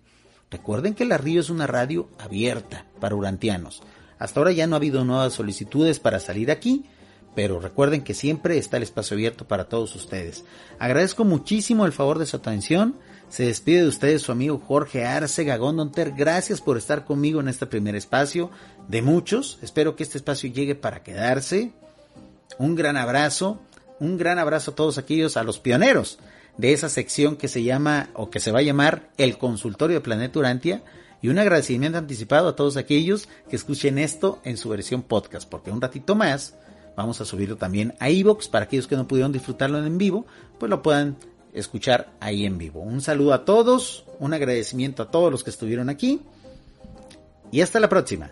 [0.51, 3.85] Recuerden que la Río es una radio abierta para urantianos.
[4.18, 6.87] Hasta ahora ya no ha habido nuevas solicitudes para salir aquí,
[7.37, 10.47] pero recuerden que siempre está el espacio abierto para todos ustedes.
[10.78, 12.97] Agradezco muchísimo el favor de su atención.
[13.28, 16.12] Se despide de ustedes su amigo Jorge Arce Gagondonter.
[16.12, 18.51] Gracias por estar conmigo en este primer espacio
[18.89, 19.59] de muchos.
[19.61, 21.72] Espero que este espacio llegue para quedarse.
[22.59, 23.61] Un gran abrazo,
[24.01, 26.18] un gran abrazo a todos aquellos, a los pioneros
[26.57, 30.01] de esa sección que se llama o que se va a llamar el consultorio de
[30.01, 30.82] Planeta Urantia
[31.20, 35.70] y un agradecimiento anticipado a todos aquellos que escuchen esto en su versión podcast, porque
[35.70, 36.55] un ratito más
[36.97, 40.26] vamos a subirlo también a iVoox para aquellos que no pudieron disfrutarlo en vivo,
[40.59, 41.16] pues lo puedan
[41.53, 42.80] escuchar ahí en vivo.
[42.80, 46.20] Un saludo a todos, un agradecimiento a todos los que estuvieron aquí
[47.53, 48.30] y hasta la próxima.